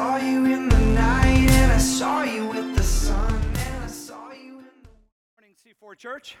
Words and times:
saw 0.00 0.16
you 0.16 0.46
in 0.46 0.66
the 0.70 0.78
night, 0.78 1.50
and 1.50 1.72
I 1.72 1.76
saw 1.76 2.22
you 2.22 2.46
with 2.46 2.74
the 2.74 2.82
sun, 2.82 3.34
and 3.34 3.84
I 3.84 3.86
saw 3.86 4.30
you 4.32 4.60
in 4.60 4.64
the 4.82 4.88
morning, 5.36 5.54
C4 5.62 5.94
Church. 5.98 6.38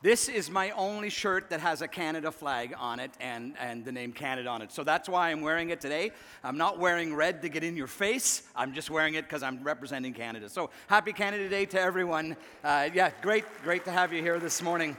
This 0.00 0.28
is 0.28 0.48
my 0.48 0.70
only 0.70 1.10
shirt 1.10 1.50
that 1.50 1.58
has 1.58 1.82
a 1.82 1.88
Canada 1.88 2.30
flag 2.30 2.76
on 2.78 3.00
it 3.00 3.10
and, 3.18 3.56
and 3.58 3.84
the 3.84 3.90
name 3.90 4.12
Canada 4.12 4.48
on 4.50 4.62
it. 4.62 4.70
So 4.70 4.84
that's 4.84 5.08
why 5.08 5.32
I'm 5.32 5.40
wearing 5.40 5.70
it 5.70 5.80
today. 5.80 6.12
I'm 6.44 6.58
not 6.58 6.78
wearing 6.78 7.12
red 7.12 7.42
to 7.42 7.48
get 7.48 7.64
in 7.64 7.76
your 7.76 7.88
face. 7.88 8.44
I'm 8.54 8.72
just 8.72 8.88
wearing 8.88 9.14
it 9.14 9.22
because 9.22 9.42
I'm 9.42 9.60
representing 9.64 10.14
Canada. 10.14 10.48
So 10.48 10.70
happy 10.86 11.12
Canada 11.12 11.48
Day 11.48 11.66
to 11.66 11.80
everyone. 11.80 12.36
Uh, 12.62 12.88
yeah, 12.94 13.10
great, 13.20 13.46
great 13.64 13.84
to 13.86 13.90
have 13.90 14.12
you 14.12 14.22
here 14.22 14.38
this 14.38 14.62
morning. 14.62 14.96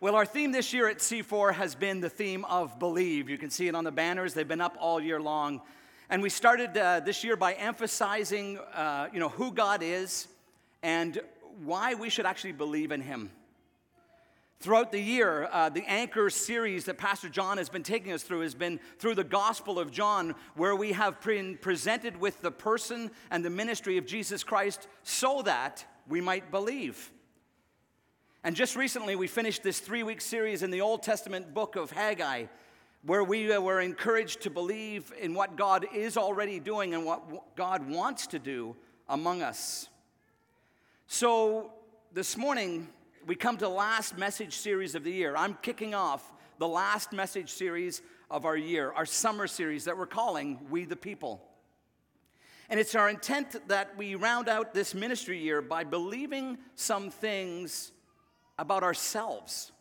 Well, 0.00 0.14
our 0.14 0.24
theme 0.24 0.52
this 0.52 0.72
year 0.72 0.88
at 0.88 0.98
C4 0.98 1.54
has 1.54 1.74
been 1.74 2.00
the 2.00 2.08
theme 2.08 2.44
of 2.44 2.78
believe. 2.78 3.28
You 3.28 3.36
can 3.36 3.50
see 3.50 3.66
it 3.66 3.74
on 3.74 3.82
the 3.82 3.90
banners, 3.90 4.32
they've 4.32 4.46
been 4.46 4.60
up 4.60 4.76
all 4.78 5.00
year 5.00 5.20
long. 5.20 5.60
And 6.08 6.22
we 6.22 6.30
started 6.30 6.76
uh, 6.76 7.00
this 7.00 7.24
year 7.24 7.34
by 7.34 7.54
emphasizing, 7.54 8.58
uh, 8.58 9.08
you 9.12 9.18
know, 9.18 9.30
who 9.30 9.50
God 9.50 9.82
is 9.82 10.28
and 10.84 11.20
why 11.64 11.94
we 11.94 12.10
should 12.10 12.26
actually 12.26 12.52
believe 12.52 12.92
in 12.92 13.00
Him. 13.00 13.32
Throughout 14.60 14.92
the 14.92 15.00
year, 15.00 15.48
uh, 15.50 15.68
the 15.68 15.82
Anchor 15.88 16.30
series 16.30 16.84
that 16.84 16.96
Pastor 16.96 17.28
John 17.28 17.58
has 17.58 17.68
been 17.68 17.82
taking 17.82 18.12
us 18.12 18.22
through 18.22 18.42
has 18.42 18.54
been 18.54 18.78
through 19.00 19.16
the 19.16 19.24
Gospel 19.24 19.80
of 19.80 19.90
John, 19.90 20.36
where 20.54 20.76
we 20.76 20.92
have 20.92 21.20
been 21.22 21.56
presented 21.56 22.16
with 22.16 22.40
the 22.40 22.52
person 22.52 23.10
and 23.32 23.44
the 23.44 23.50
ministry 23.50 23.98
of 23.98 24.06
Jesus 24.06 24.44
Christ 24.44 24.86
so 25.02 25.42
that 25.42 25.84
we 26.06 26.20
might 26.20 26.52
believe. 26.52 27.10
And 28.44 28.54
just 28.54 28.76
recently, 28.76 29.16
we 29.16 29.26
finished 29.26 29.64
this 29.64 29.80
three 29.80 30.04
week 30.04 30.20
series 30.20 30.62
in 30.62 30.70
the 30.70 30.80
Old 30.80 31.02
Testament 31.02 31.52
book 31.54 31.74
of 31.74 31.90
Haggai 31.90 32.44
where 33.02 33.24
we 33.24 33.52
uh, 33.52 33.60
were 33.60 33.80
encouraged 33.80 34.42
to 34.42 34.50
believe 34.50 35.12
in 35.20 35.34
what 35.34 35.56
God 35.56 35.86
is 35.92 36.16
already 36.16 36.60
doing 36.60 36.94
and 36.94 37.04
what 37.04 37.56
God 37.56 37.88
wants 37.88 38.28
to 38.28 38.38
do 38.38 38.76
among 39.08 39.42
us. 39.42 39.88
So 41.08 41.72
this 42.12 42.36
morning, 42.36 42.88
we 43.26 43.34
come 43.34 43.56
to 43.56 43.64
the 43.64 43.70
last 43.70 44.16
message 44.16 44.56
series 44.56 44.94
of 44.94 45.02
the 45.02 45.12
year. 45.12 45.34
I'm 45.36 45.54
kicking 45.60 45.94
off 45.94 46.32
the 46.58 46.68
last 46.68 47.12
message 47.12 47.50
series 47.50 48.02
of 48.30 48.44
our 48.44 48.56
year, 48.56 48.92
our 48.92 49.06
summer 49.06 49.48
series 49.48 49.84
that 49.84 49.98
we're 49.98 50.06
calling 50.06 50.60
We 50.70 50.84
the 50.84 50.96
People. 50.96 51.42
And 52.70 52.78
it's 52.78 52.94
our 52.94 53.08
intent 53.08 53.68
that 53.68 53.96
we 53.96 54.14
round 54.14 54.48
out 54.48 54.74
this 54.74 54.94
ministry 54.94 55.38
year 55.38 55.60
by 55.60 55.82
believing 55.82 56.58
some 56.76 57.10
things 57.10 57.92
about 58.58 58.82
ourselves 58.82 59.72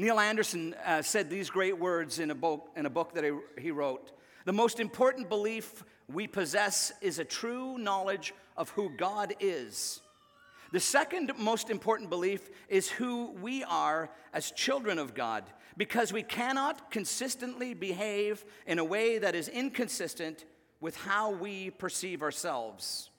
Neil 0.00 0.18
Anderson 0.18 0.74
uh, 0.86 1.02
said 1.02 1.28
these 1.28 1.50
great 1.50 1.78
words 1.78 2.20
in 2.20 2.30
a 2.30 2.34
book, 2.34 2.70
in 2.74 2.86
a 2.86 2.90
book 2.90 3.12
that 3.12 3.24
he, 3.58 3.70
wrote. 3.70 4.12
The 4.46 4.52
most 4.52 4.80
important 4.80 5.28
belief 5.28 5.84
we 6.08 6.26
possess 6.26 6.90
is 7.02 7.18
a 7.18 7.24
true 7.26 7.76
knowledge 7.76 8.32
of 8.56 8.70
who 8.70 8.88
God 8.96 9.34
is. 9.40 10.00
The 10.72 10.80
second 10.80 11.32
most 11.36 11.68
important 11.68 12.08
belief 12.08 12.48
is 12.70 12.88
who 12.88 13.32
we 13.42 13.62
are 13.64 14.08
as 14.32 14.52
children 14.52 14.98
of 14.98 15.12
God, 15.12 15.44
because 15.76 16.14
we 16.14 16.22
cannot 16.22 16.90
consistently 16.90 17.74
behave 17.74 18.42
in 18.66 18.78
a 18.78 18.84
way 18.84 19.18
that 19.18 19.34
is 19.34 19.48
inconsistent 19.48 20.46
with 20.80 20.96
how 20.96 21.30
we 21.30 21.68
perceive 21.68 22.22
ourselves. 22.22 23.10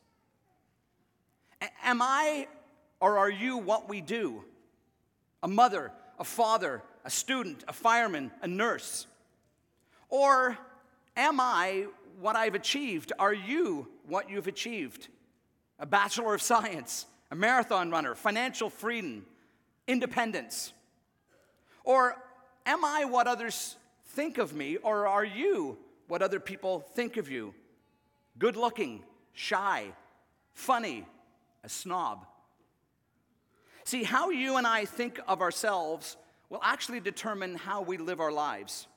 A- 1.61 1.69
am 1.83 2.01
I 2.01 2.47
or 3.01 3.17
are 3.17 3.29
you 3.29 3.57
what 3.57 3.89
we 3.89 3.99
do? 3.99 4.43
A 5.43 5.47
mother, 5.47 5.91
a 6.19 6.23
father, 6.23 6.83
a 7.03 7.09
student, 7.09 7.63
a 7.67 7.73
fireman, 7.73 8.31
a 8.41 8.47
nurse? 8.47 9.07
Or 10.07 10.57
am 11.17 11.39
I 11.39 11.87
what 12.19 12.35
I've 12.35 12.55
achieved? 12.55 13.11
Are 13.17 13.33
you 13.33 13.87
what 14.07 14.29
you've 14.29 14.47
achieved? 14.47 15.07
A 15.79 15.85
Bachelor 15.85 16.35
of 16.35 16.41
Science, 16.41 17.07
a 17.31 17.35
marathon 17.35 17.89
runner, 17.89 18.13
financial 18.13 18.69
freedom, 18.69 19.25
independence? 19.87 20.71
Or 21.83 22.15
am 22.67 22.85
I 22.85 23.05
what 23.05 23.25
others 23.27 23.75
think 24.09 24.37
of 24.37 24.53
me, 24.53 24.77
or 24.77 25.07
are 25.07 25.25
you 25.25 25.77
what 26.07 26.21
other 26.21 26.39
people 26.39 26.81
think 26.93 27.17
of 27.17 27.31
you? 27.31 27.55
Good 28.37 28.55
looking, 28.55 29.01
shy, 29.33 29.85
funny, 30.53 31.05
a 31.63 31.69
snob. 31.69 32.27
See, 33.83 34.03
how 34.03 34.29
you 34.29 34.57
and 34.57 34.67
I 34.67 34.85
think 34.85 35.19
of 35.27 35.41
ourselves 35.41 36.17
will 36.49 36.61
actually 36.63 36.99
determine 36.99 37.55
how 37.55 37.81
we 37.81 37.97
live 37.97 38.19
our 38.19 38.31
lives. 38.31 38.87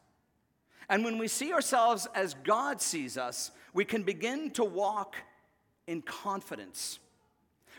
And 0.88 1.04
when 1.04 1.18
we 1.18 1.28
see 1.28 1.52
ourselves 1.52 2.06
as 2.14 2.34
God 2.34 2.80
sees 2.80 3.16
us, 3.16 3.50
we 3.72 3.84
can 3.84 4.02
begin 4.02 4.50
to 4.52 4.64
walk 4.64 5.16
in 5.86 6.02
confidence. 6.02 6.98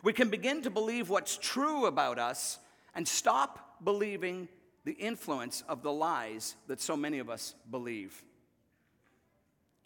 We 0.03 0.13
can 0.13 0.29
begin 0.29 0.61
to 0.63 0.69
believe 0.69 1.09
what's 1.09 1.37
true 1.37 1.85
about 1.85 2.19
us 2.19 2.59
and 2.93 3.07
stop 3.07 3.83
believing 3.83 4.47
the 4.85 4.93
influence 4.93 5.63
of 5.67 5.81
the 5.81 5.91
lies 5.91 6.55
that 6.67 6.79
so 6.79 6.95
many 6.95 7.19
of 7.19 7.29
us 7.29 7.55
believe. 7.69 8.23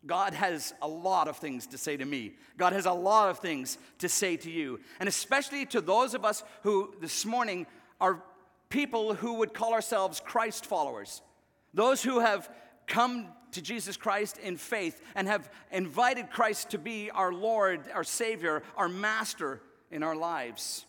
God 0.06 0.34
has 0.34 0.74
a 0.82 0.88
lot 0.88 1.28
of 1.28 1.38
things 1.38 1.68
to 1.68 1.78
say 1.78 1.98
to 1.98 2.06
me. 2.06 2.36
God 2.58 2.74
has 2.74 2.86
a 2.86 2.92
lot 2.92 3.30
of 3.30 3.40
things 3.40 3.78
to 4.00 4.08
say 4.08 4.38
to 4.38 4.50
you. 4.50 4.80
And 5.00 5.10
especially 5.10 5.66
to 5.68 5.82
those 5.82 6.14
of 6.14 6.24
us 6.24 6.44
who 6.64 6.94
this 7.02 7.26
morning 7.26 7.68
are 8.00 8.24
people 8.70 9.14
who 9.14 9.36
would 9.36 9.54
call 9.54 9.74
ourselves 9.74 10.22
Christ 10.24 10.66
followers. 10.66 11.22
Those 11.74 12.02
who 12.02 12.20
have 12.20 12.50
come 12.88 13.28
to 13.52 13.62
Jesus 13.62 13.98
Christ 13.98 14.38
in 14.38 14.58
faith 14.58 15.02
and 15.16 15.28
have 15.28 15.50
invited 15.72 16.30
Christ 16.30 16.70
to 16.72 16.78
be 16.78 17.12
our 17.12 17.34
Lord, 17.34 17.82
our 17.94 18.04
Savior, 18.04 18.64
our 18.78 18.90
Master 18.90 19.62
in 19.92 20.04
our 20.04 20.16
lives. 20.16 20.86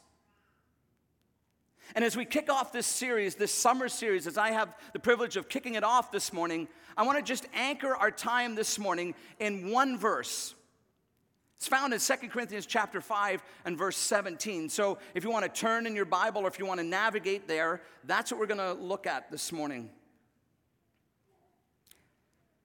And 1.95 2.05
as 2.05 2.17
we 2.17 2.25
kick 2.25 2.51
off 2.51 2.73
this 2.73 2.87
series, 2.87 3.35
this 3.35 3.53
summer 3.53 3.89
series, 3.89 4.27
as 4.27 4.39
I 4.39 4.51
have 4.51 4.77
the 4.93 4.99
privilege 4.99 5.37
of 5.37 5.49
kicking 5.49 5.75
it 5.75 5.85
off 5.85 6.13
this 6.13 6.33
morning, 6.33 6.69
I 6.97 7.03
want 7.03 7.19
to 7.19 7.25
just 7.25 7.47
anchor 7.55 7.95
our 7.95 8.11
time 8.11 8.55
this 8.55 8.79
morning 8.79 9.15
in 9.39 9.71
one 9.71 9.99
verse. 9.99 10.55
It's 11.57 11.69
found 11.69 11.93
in 11.93 12.01
2 12.01 12.15
Corinthians 12.29 12.65
chapter 12.65 13.01
5 13.01 13.43
and 13.67 13.77
verse 13.77 13.97
17. 13.97 14.69
So 14.69 14.99
if 15.15 15.25
you 15.25 15.31
want 15.31 15.45
to 15.45 15.61
turn 15.61 15.87
in 15.87 15.95
your 15.95 16.07
Bible 16.07 16.43
or 16.43 16.49
if 16.49 16.59
you 16.59 16.65
want 16.65 16.81
to 16.81 16.87
navigate 16.87 17.47
there, 17.47 17.83
that's 18.05 18.31
what 18.31 18.41
we're 18.41 18.47
going 18.47 18.59
to 18.59 18.73
look 18.73 19.07
at 19.07 19.31
this 19.31 19.53
morning. 19.53 19.91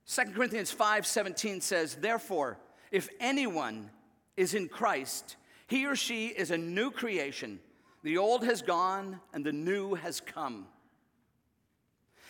2 0.08 0.22
Corinthians 0.34 0.72
5:17 0.72 1.62
says, 1.62 1.96
"Therefore, 1.96 2.60
if 2.92 3.10
anyone 3.20 3.90
is 4.38 4.54
in 4.54 4.68
Christ, 4.68 5.36
he 5.68 5.86
or 5.86 5.96
she 5.96 6.28
is 6.28 6.52
a 6.52 6.58
new 6.58 6.92
creation. 6.92 7.60
The 8.06 8.20
old 8.20 8.46
has 8.46 8.62
gone 8.62 9.20
and 9.34 9.44
the 9.44 9.52
new 9.52 9.96
has 9.96 10.22
come. 10.22 10.68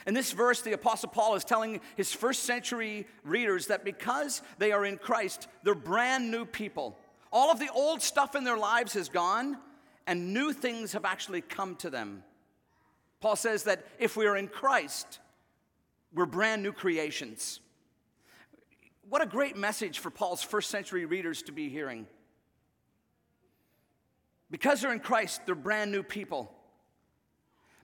In 0.07 0.13
this 0.13 0.31
verse, 0.31 0.61
the 0.61 0.71
Apostle 0.71 1.09
Paul 1.09 1.35
is 1.35 1.43
telling 1.43 1.81
his 1.97 2.13
first 2.13 2.43
century 2.43 3.05
readers 3.25 3.67
that 3.67 3.83
because 3.83 4.41
they 4.57 4.71
are 4.71 4.85
in 4.85 4.97
Christ, 4.97 5.49
they're 5.63 5.75
brand 5.75 6.31
new 6.31 6.45
people. 6.45 6.97
All 7.29 7.51
of 7.51 7.59
the 7.59 7.69
old 7.73 8.01
stuff 8.01 8.35
in 8.35 8.45
their 8.45 8.57
lives 8.57 8.93
has 8.93 9.09
gone, 9.09 9.57
and 10.07 10.33
new 10.33 10.53
things 10.53 10.93
have 10.93 11.03
actually 11.03 11.41
come 11.41 11.75
to 11.77 11.89
them. 11.89 12.23
Paul 13.19 13.35
says 13.35 13.63
that 13.63 13.85
if 13.99 14.15
we 14.15 14.27
are 14.27 14.37
in 14.37 14.47
Christ, 14.47 15.19
we're 16.13 16.25
brand 16.25 16.63
new 16.63 16.71
creations. 16.71 17.59
What 19.09 19.21
a 19.21 19.25
great 19.25 19.57
message 19.57 19.99
for 19.99 20.09
Paul's 20.09 20.41
first 20.41 20.69
century 20.69 21.03
readers 21.03 21.41
to 21.41 21.51
be 21.51 21.67
hearing. 21.67 22.07
Because 24.51 24.81
they're 24.81 24.93
in 24.93 24.99
Christ, 24.99 25.41
they're 25.45 25.55
brand 25.55 25.91
new 25.91 26.03
people. 26.03 26.51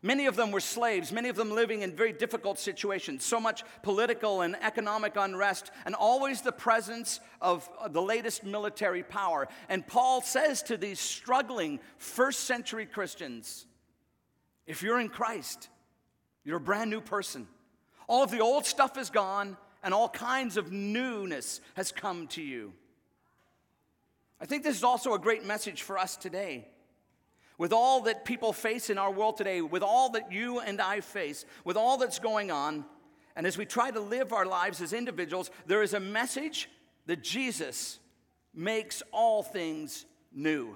Many 0.04 0.26
of 0.26 0.36
them 0.36 0.50
were 0.50 0.60
slaves, 0.60 1.12
many 1.12 1.30
of 1.30 1.36
them 1.36 1.52
living 1.52 1.84
in 1.84 1.96
very 1.96 2.12
difficult 2.12 2.58
situations, 2.58 3.24
so 3.24 3.40
much 3.40 3.64
political 3.84 4.42
and 4.42 4.56
economic 4.64 5.16
unrest, 5.16 5.70
and 5.86 5.94
always 5.94 6.42
the 6.42 6.52
presence 6.52 7.20
of 7.40 7.70
uh, 7.80 7.88
the 7.88 8.02
latest 8.02 8.44
military 8.44 9.04
power. 9.04 9.48
And 9.70 9.86
Paul 9.86 10.24
says 10.24 10.64
to 10.64 10.78
these 10.78 11.00
struggling 11.00 11.80
first 11.98 12.42
century 12.42 12.88
Christians 12.88 13.68
if 14.66 14.82
you're 14.82 15.00
in 15.00 15.10
Christ, 15.10 15.70
you're 16.44 16.58
a 16.58 16.62
brand 16.62 16.90
new 16.90 17.02
person. 17.02 17.48
All 18.08 18.24
of 18.24 18.32
the 18.32 18.40
old 18.40 18.66
stuff 18.66 18.98
is 18.98 19.10
gone, 19.10 19.58
and 19.84 19.94
all 19.94 20.10
kinds 20.10 20.58
of 20.58 20.72
newness 20.72 21.62
has 21.76 21.92
come 21.92 22.28
to 22.28 22.42
you. 22.42 22.74
I 24.42 24.46
think 24.46 24.64
this 24.64 24.76
is 24.76 24.84
also 24.84 25.14
a 25.14 25.20
great 25.20 25.46
message 25.46 25.84
for 25.84 26.00
us 26.00 26.18
today. 26.18 26.68
With 27.60 27.72
all 27.72 28.02
that 28.02 28.26
people 28.26 28.54
face 28.54 28.90
in 28.90 28.98
our 28.98 29.12
world 29.12 29.38
today, 29.38 29.62
with 29.62 29.84
all 29.84 30.10
that 30.12 30.32
you 30.32 30.60
and 30.60 30.82
I 30.82 31.02
face, 31.02 31.46
with 31.64 31.78
all 31.78 31.98
that's 31.98 32.18
going 32.18 32.50
on, 32.50 32.84
and 33.36 33.46
as 33.46 33.56
we 33.56 33.66
try 33.66 33.92
to 33.92 34.00
live 34.00 34.34
our 34.34 34.48
lives 34.48 34.82
as 34.82 34.94
individuals, 34.94 35.52
there 35.68 35.84
is 35.84 35.94
a 35.94 36.00
message 36.00 36.70
that 37.06 37.22
Jesus 37.22 38.00
makes 38.54 39.04
all 39.12 39.44
things 39.44 40.06
new. 40.34 40.76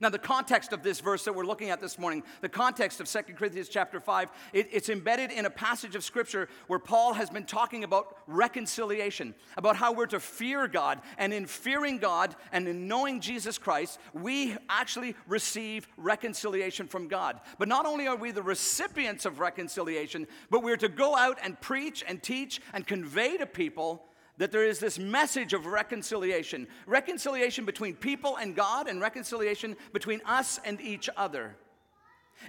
Now, 0.00 0.08
the 0.08 0.18
context 0.18 0.72
of 0.72 0.82
this 0.82 1.00
verse 1.00 1.24
that 1.24 1.34
we're 1.34 1.44
looking 1.44 1.68
at 1.68 1.78
this 1.78 1.98
morning, 1.98 2.22
the 2.40 2.48
context 2.48 3.00
of 3.00 3.08
2 3.08 3.34
Corinthians 3.34 3.68
chapter 3.68 4.00
5, 4.00 4.30
it, 4.54 4.68
it's 4.72 4.88
embedded 4.88 5.30
in 5.30 5.44
a 5.44 5.50
passage 5.50 5.94
of 5.94 6.02
scripture 6.02 6.48
where 6.68 6.78
Paul 6.78 7.12
has 7.12 7.28
been 7.28 7.44
talking 7.44 7.84
about 7.84 8.16
reconciliation, 8.26 9.34
about 9.58 9.76
how 9.76 9.92
we're 9.92 10.06
to 10.06 10.18
fear 10.18 10.66
God. 10.68 11.02
And 11.18 11.34
in 11.34 11.44
fearing 11.44 11.98
God 11.98 12.34
and 12.50 12.66
in 12.66 12.88
knowing 12.88 13.20
Jesus 13.20 13.58
Christ, 13.58 13.98
we 14.14 14.56
actually 14.70 15.16
receive 15.26 15.86
reconciliation 15.98 16.86
from 16.86 17.06
God. 17.06 17.38
But 17.58 17.68
not 17.68 17.84
only 17.84 18.06
are 18.06 18.16
we 18.16 18.30
the 18.30 18.42
recipients 18.42 19.26
of 19.26 19.38
reconciliation, 19.38 20.26
but 20.48 20.62
we're 20.62 20.78
to 20.78 20.88
go 20.88 21.14
out 21.14 21.38
and 21.42 21.60
preach 21.60 22.02
and 22.08 22.22
teach 22.22 22.62
and 22.72 22.86
convey 22.86 23.36
to 23.36 23.44
people 23.44 24.06
that 24.40 24.52
there 24.52 24.64
is 24.64 24.78
this 24.78 24.98
message 24.98 25.52
of 25.52 25.66
reconciliation 25.66 26.66
reconciliation 26.86 27.66
between 27.66 27.94
people 27.94 28.38
and 28.38 28.56
God, 28.56 28.88
and 28.88 28.98
reconciliation 28.98 29.76
between 29.92 30.22
us 30.24 30.58
and 30.64 30.80
each 30.80 31.10
other. 31.14 31.56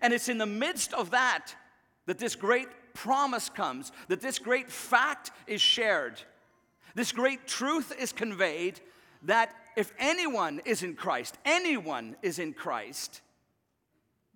And 0.01 0.13
it's 0.13 0.29
in 0.29 0.38
the 0.38 0.45
midst 0.45 0.93
of 0.93 1.11
that 1.11 1.53
that 2.05 2.17
this 2.17 2.33
great 2.33 2.69
promise 2.93 3.49
comes, 3.49 3.91
that 4.07 4.21
this 4.21 4.39
great 4.39 4.71
fact 4.71 5.31
is 5.47 5.59
shared, 5.59 6.21
this 6.95 7.11
great 7.11 7.45
truth 7.45 7.94
is 7.99 8.13
conveyed 8.13 8.79
that 9.23 9.53
if 9.75 9.91
anyone 9.99 10.61
is 10.63 10.83
in 10.83 10.95
Christ, 10.95 11.37
anyone 11.44 12.15
is 12.21 12.39
in 12.39 12.53
Christ, 12.53 13.19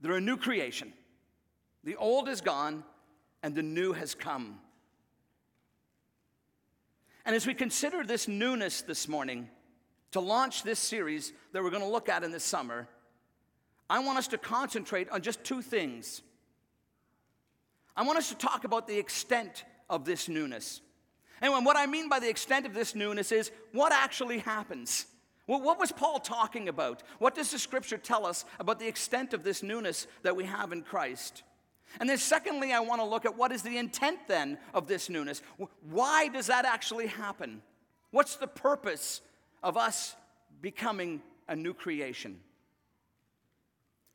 they're 0.01 0.17
a 0.17 0.21
new 0.21 0.35
creation. 0.35 0.91
The 1.85 1.95
old 1.95 2.27
is 2.27 2.41
gone 2.41 2.83
and 3.43 3.55
the 3.55 3.63
new 3.63 3.93
has 3.93 4.13
come. 4.13 4.59
And 7.25 7.35
as 7.35 7.47
we 7.47 7.53
consider 7.53 8.03
this 8.03 8.27
newness 8.27 8.81
this 8.81 9.07
morning, 9.07 9.49
to 10.11 10.19
launch 10.19 10.63
this 10.63 10.79
series 10.79 11.33
that 11.51 11.63
we're 11.63 11.71
going 11.71 11.81
to 11.81 11.89
look 11.89 12.07
at 12.07 12.23
in 12.23 12.31
the 12.31 12.39
summer, 12.39 12.87
I 13.89 13.99
want 13.99 14.17
us 14.17 14.27
to 14.29 14.37
concentrate 14.37 15.09
on 15.09 15.21
just 15.21 15.43
two 15.43 15.61
things. 15.61 16.21
I 17.97 18.03
want 18.03 18.17
us 18.17 18.29
to 18.29 18.35
talk 18.35 18.63
about 18.63 18.87
the 18.87 18.97
extent 18.97 19.65
of 19.89 20.05
this 20.05 20.29
newness. 20.29 20.81
And 21.41 21.65
what 21.65 21.77
I 21.77 21.85
mean 21.85 22.09
by 22.09 22.19
the 22.19 22.29
extent 22.29 22.65
of 22.65 22.73
this 22.73 22.95
newness 22.95 23.31
is 23.31 23.51
what 23.73 23.91
actually 23.91 24.39
happens. 24.39 25.05
Well, 25.47 25.61
what 25.61 25.79
was 25.79 25.91
Paul 25.91 26.19
talking 26.19 26.69
about? 26.69 27.03
What 27.19 27.35
does 27.35 27.51
the 27.51 27.59
scripture 27.59 27.97
tell 27.97 28.25
us 28.25 28.45
about 28.59 28.79
the 28.79 28.87
extent 28.87 29.33
of 29.33 29.43
this 29.43 29.61
newness 29.61 30.07
that 30.23 30.35
we 30.35 30.45
have 30.45 30.71
in 30.71 30.81
Christ? 30.81 31.43
And 31.99 32.09
then, 32.09 32.17
secondly, 32.17 32.73
I 32.73 32.79
want 32.79 33.01
to 33.01 33.05
look 33.05 33.25
at 33.25 33.37
what 33.37 33.51
is 33.51 33.61
the 33.61 33.77
intent 33.77 34.19
then 34.27 34.57
of 34.73 34.87
this 34.87 35.09
newness. 35.09 35.41
Why 35.89 36.27
does 36.27 36.47
that 36.47 36.65
actually 36.65 37.07
happen? 37.07 37.61
What's 38.11 38.35
the 38.35 38.47
purpose 38.47 39.21
of 39.63 39.77
us 39.77 40.15
becoming 40.61 41.21
a 41.47 41.55
new 41.55 41.73
creation? 41.73 42.39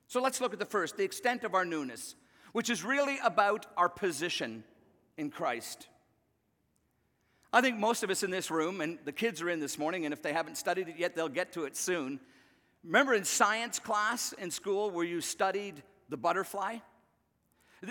So 0.09 0.21
let's 0.21 0.41
look 0.41 0.53
at 0.53 0.59
the 0.59 0.67
first, 0.67 0.97
the 0.97 1.05
extent 1.05 1.44
of 1.44 1.55
our 1.55 1.65
newness, 1.65 2.17
which 2.53 2.69
is 2.69 2.85
really 2.85 3.19
about 3.23 3.67
our 3.77 3.88
position 3.88 4.65
in 5.17 5.31
Christ. 5.31 5.87
I 7.53 7.61
think 7.61 7.79
most 7.79 8.03
of 8.03 8.11
us 8.11 8.23
in 8.23 8.31
this 8.31 8.50
room, 8.50 8.81
and 8.81 8.99
the 9.05 9.12
kids 9.12 9.43
are 9.43 9.50
in 9.50 9.61
this 9.61 9.79
morning, 9.79 10.05
and 10.05 10.12
if 10.12 10.23
they 10.23 10.32
haven't 10.32 10.56
studied 10.56 10.88
it 10.88 10.97
yet, 10.99 11.15
they'll 11.17 11.29
get 11.29 11.53
to 11.53 11.65
it 11.65 11.77
soon. 11.77 12.21
Remember 12.85 13.15
in 13.15 13.25
science 13.25 13.79
class 13.79 14.32
in 14.32 14.50
school 14.50 14.91
where 14.91 15.05
you 15.05 15.21
studied 15.21 15.82
the 16.09 16.17
butterfly? 16.17 16.79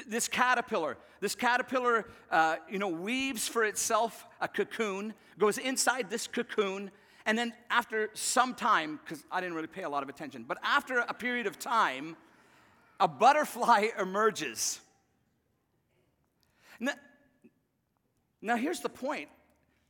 This 0.07 0.27
caterpillar, 0.27 0.97
this 1.19 1.33
caterpillar, 1.33 2.05
uh, 2.29 2.57
you 2.69 2.77
know, 2.77 2.89
weaves 2.89 3.47
for 3.47 3.63
itself 3.63 4.27
a 4.39 4.47
cocoon, 4.47 5.15
goes 5.39 5.57
inside 5.57 6.11
this 6.11 6.27
cocoon, 6.27 6.91
and 7.25 7.37
then 7.37 7.53
after 7.71 8.09
some 8.13 8.53
time, 8.53 8.99
because 9.03 9.23
I 9.31 9.41
didn't 9.41 9.55
really 9.55 9.67
pay 9.67 9.83
a 9.83 9.89
lot 9.89 10.03
of 10.03 10.09
attention, 10.09 10.45
but 10.47 10.59
after 10.63 10.99
a 10.99 11.13
period 11.13 11.47
of 11.47 11.57
time, 11.57 12.15
a 12.99 13.07
butterfly 13.07 13.87
emerges. 13.99 14.79
Now, 16.79 16.93
now 18.41 18.55
here's 18.55 18.79
the 18.81 18.89
point 18.89 19.29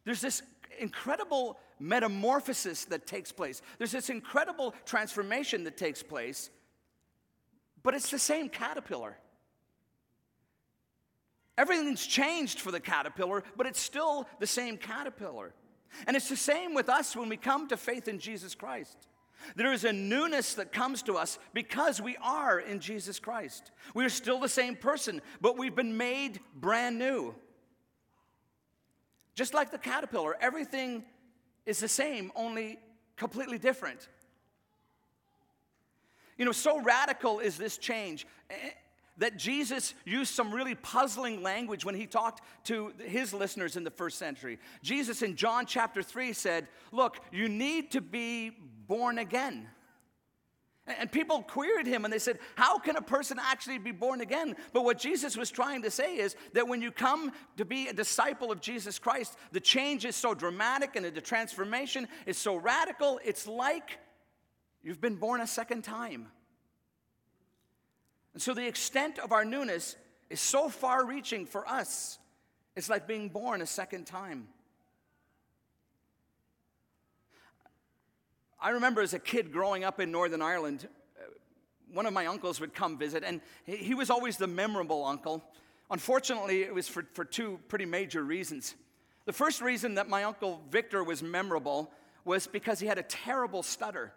there's 0.06 0.22
this 0.22 0.42
incredible 0.80 1.60
metamorphosis 1.80 2.86
that 2.86 3.06
takes 3.06 3.34
place, 3.34 3.62
there's 3.78 3.92
this 3.92 4.10
incredible 4.10 4.74
transformation 4.86 5.66
that 5.66 5.76
takes 5.76 6.02
place, 6.02 6.50
but 7.84 7.94
it's 7.94 8.12
the 8.12 8.20
same 8.20 8.48
caterpillar. 8.48 9.18
Everything's 11.60 12.08
changed 12.08 12.62
for 12.62 12.72
the 12.72 12.80
caterpillar, 12.80 13.44
but 13.58 13.68
it's 13.68 13.82
still 13.82 14.30
the 14.40 14.48
same 14.48 14.78
caterpillar. 14.78 15.54
And 16.08 16.16
it's 16.16 16.30
the 16.30 16.38
same 16.38 16.74
with 16.74 16.88
us 16.88 17.18
when 17.18 17.28
we 17.28 17.36
come 17.36 17.68
to 17.68 17.76
faith 17.76 18.08
in 18.08 18.18
Jesus 18.18 18.56
Christ. 18.56 18.96
There 19.58 19.74
is 19.74 19.84
a 19.84 19.92
newness 19.92 20.54
that 20.54 20.72
comes 20.72 21.02
to 21.04 21.18
us 21.18 21.38
because 21.54 22.02
we 22.02 22.16
are 22.22 22.62
in 22.62 22.80
Jesus 22.80 23.20
Christ. 23.20 23.72
We 23.94 24.06
are 24.06 24.10
still 24.10 24.40
the 24.40 24.48
same 24.48 24.78
person, 24.78 25.22
but 25.42 25.58
we've 25.58 25.76
been 25.76 25.98
made 25.98 26.40
brand 26.56 26.98
new. 26.98 27.36
Just 29.36 29.54
like 29.54 29.70
the 29.70 29.78
caterpillar, 29.78 30.38
everything 30.40 31.04
is 31.66 31.82
the 31.82 31.90
same, 31.90 32.32
only 32.38 32.80
completely 33.18 33.58
different. 33.58 34.08
You 36.38 36.46
know, 36.46 36.54
so 36.54 36.82
radical 36.82 37.40
is 37.40 37.58
this 37.58 37.78
change 37.78 38.26
that 39.20 39.38
Jesus 39.38 39.94
used 40.06 40.34
some 40.34 40.54
really 40.54 40.76
puzzling 40.76 41.44
language 41.44 41.86
when 41.86 41.96
he 41.96 42.08
talked 42.08 42.42
to 42.66 42.94
his 43.06 43.34
listeners 43.34 43.76
in 43.78 43.84
the 43.84 43.92
first 43.92 44.18
century. 44.18 44.60
Jesus 44.82 45.22
in 45.22 45.36
John 45.36 45.66
chapter 45.66 46.02
3 46.02 46.34
said, 46.34 46.68
Look, 46.92 47.20
you 47.32 47.48
need 47.48 47.92
to 47.92 48.02
be 48.02 48.52
born 48.88 49.20
again. 49.20 49.68
And 50.98 51.12
people 51.12 51.44
queried 51.44 51.86
him 51.86 52.04
and 52.04 52.12
they 52.12 52.20
said, 52.20 52.40
How 52.56 52.80
can 52.80 52.96
a 52.96 53.02
person 53.02 53.38
actually 53.40 53.78
be 53.78 53.92
born 53.92 54.22
again? 54.22 54.56
But 54.74 54.84
what 54.84 54.98
Jesus 54.98 55.38
was 55.38 55.52
trying 55.52 55.84
to 55.84 55.92
say 55.92 56.16
is 56.16 56.36
that 56.54 56.68
when 56.68 56.82
you 56.82 56.92
come 56.92 57.32
to 57.58 57.66
be 57.66 57.88
a 57.88 57.94
disciple 57.94 58.52
of 58.52 58.60
Jesus 58.60 58.98
Christ, 58.98 59.38
the 59.52 59.60
change 59.60 60.06
is 60.06 60.16
so 60.16 60.34
dramatic 60.34 60.96
and 60.96 61.06
the 61.06 61.22
transformation 61.22 62.08
is 62.26 62.38
so 62.38 62.56
radical, 62.56 63.20
it's 63.24 63.48
like 63.48 64.00
you've 64.82 65.02
been 65.02 65.16
born 65.16 65.42
a 65.42 65.48
second 65.48 65.84
time. 65.84 66.30
And 68.40 68.44
so 68.46 68.54
the 68.54 68.66
extent 68.66 69.20
of 69.20 69.34
our 69.34 69.44
newness 69.44 69.98
is 70.30 70.40
so 70.40 70.70
far 70.70 71.06
reaching 71.06 71.46
for 71.46 71.68
us, 71.68 72.20
it's 72.74 72.90
like 72.90 73.06
being 73.06 73.28
born 73.28 73.62
a 73.62 73.66
second 73.66 74.08
time. 74.08 74.48
I 78.58 78.70
remember 78.70 79.02
as 79.02 79.14
a 79.14 79.20
kid 79.20 79.52
growing 79.52 79.84
up 79.84 80.00
in 80.00 80.10
Northern 80.10 80.42
Ireland, 80.42 80.88
uh, 81.20 81.26
one 81.92 82.06
of 82.06 82.14
my 82.14 82.28
uncles 82.28 82.62
would 82.62 82.74
come 82.74 82.98
visit, 82.98 83.26
and 83.26 83.42
he 83.66 83.94
was 83.94 84.10
always 84.10 84.38
the 84.38 84.48
memorable 84.48 85.04
uncle. 85.04 85.44
Unfortunately, 85.92 86.62
it 86.62 86.74
was 86.74 86.88
for, 86.88 87.06
for 87.12 87.26
two 87.26 87.60
pretty 87.68 87.86
major 87.86 88.24
reasons. 88.24 88.74
The 89.26 89.34
first 89.34 89.60
reason 89.60 89.96
that 89.96 90.08
my 90.08 90.24
uncle 90.24 90.62
Victor 90.72 91.04
was 91.04 91.22
memorable 91.22 91.92
was 92.24 92.48
because 92.48 92.80
he 92.80 92.88
had 92.88 93.00
a 93.00 93.04
terrible 93.04 93.64
stutter. 93.64 94.14